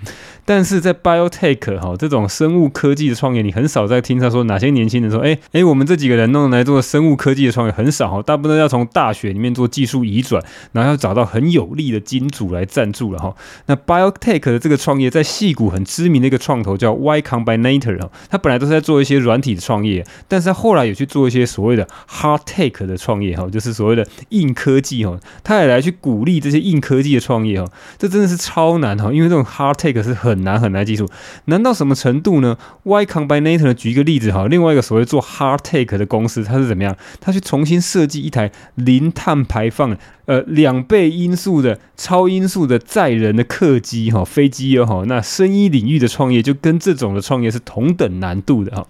[0.44, 10.44] 但是在 Biotech 哈这种生物科技的创业，你很少在听他说哪些年轻人说，哎哎，我们这几个人弄来做生物科技的创业很少哈，大部分要从大学里面做技术移转，
[10.74, 13.36] 然后要找找到很有力的金主来赞助了哈。
[13.68, 27.70] 那 Biotech 的这个创业在戏谷很知名的一个创投叫 Y Combinator 哈，他本来都是在做一些软体的创业，但是他后来有去做一些所谓的 Hard Tech 的创业哈，就是所谓的硬科技哈，他也来去鼓励这些硬科技的创业哈，
[28.00, 31.08] 这真的是超难哈，因为这种 Hard Tech 是很难很难技术，
[31.46, 34.48] 难到什么程度呢？Y Combinator，举一个例子哈。
[34.48, 36.96] 另外一个所谓做 hard tech 的公司，它是怎么样？
[37.22, 45.04] 它去重新设计一台零碳排放，呃，两倍音速的超音速的载人的客机哈，飞机哦哈。
[45.06, 48.88] 那声音领域的创业就跟这种的创业是同等难度的哈。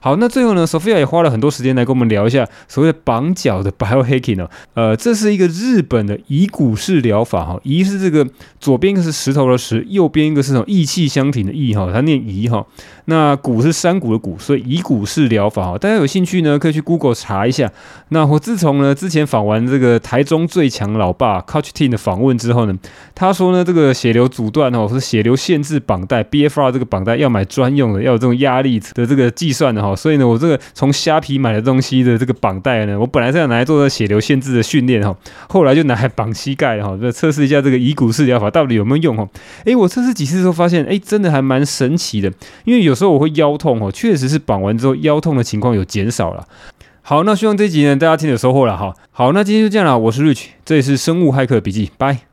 [0.00, 4.50] 好，那最后呢，Sophia 也花了很多时间来跟我们聊一下所谓的绑脚的 biohacking 哦。
[4.74, 8.28] 呃，这是一个日本的以骨式疗法哈，以是这个
[8.60, 12.66] 左边一个是石头的石，右边一个是那种义气相挺的义哈，它念义哈。
[13.08, 15.06] 那骨是山谷的骨，所以以骨。
[15.06, 17.70] 式疗法哈，大家有兴趣呢可以去 Google 查一下。
[18.08, 22.76] 那我自从呢之前访完这个台中最强老爸 Coach Team 的访问之后呢，
[23.14, 29.94] 他说呢这个血流阻断哦，是血流限制绑带 BFR 这个绑带要买专用的，要有这种压力的这个计算的哈。
[29.94, 35.16] 所以呢，我这个从虾皮买的东西的这个绑带呢，我本来是要拿来做血流限制的训练哈，
[35.48, 39.28] 后来就拿来绑膝盖哈，就测试一下这个以骨式疗法到底有没有用哈。
[39.64, 42.32] 诶，我测试几次之后发现，诶，真的还蛮神奇的，
[42.64, 46.46] 因为有时候我会腰痛哦，确实是绑完之后腰痛的情况有减少了。
[47.02, 48.92] 好，那希望这集呢大家听有收获了哈。
[49.12, 52.26] 好，那今天就这样了，我是 Rich，这里是生物骇客笔记，拜。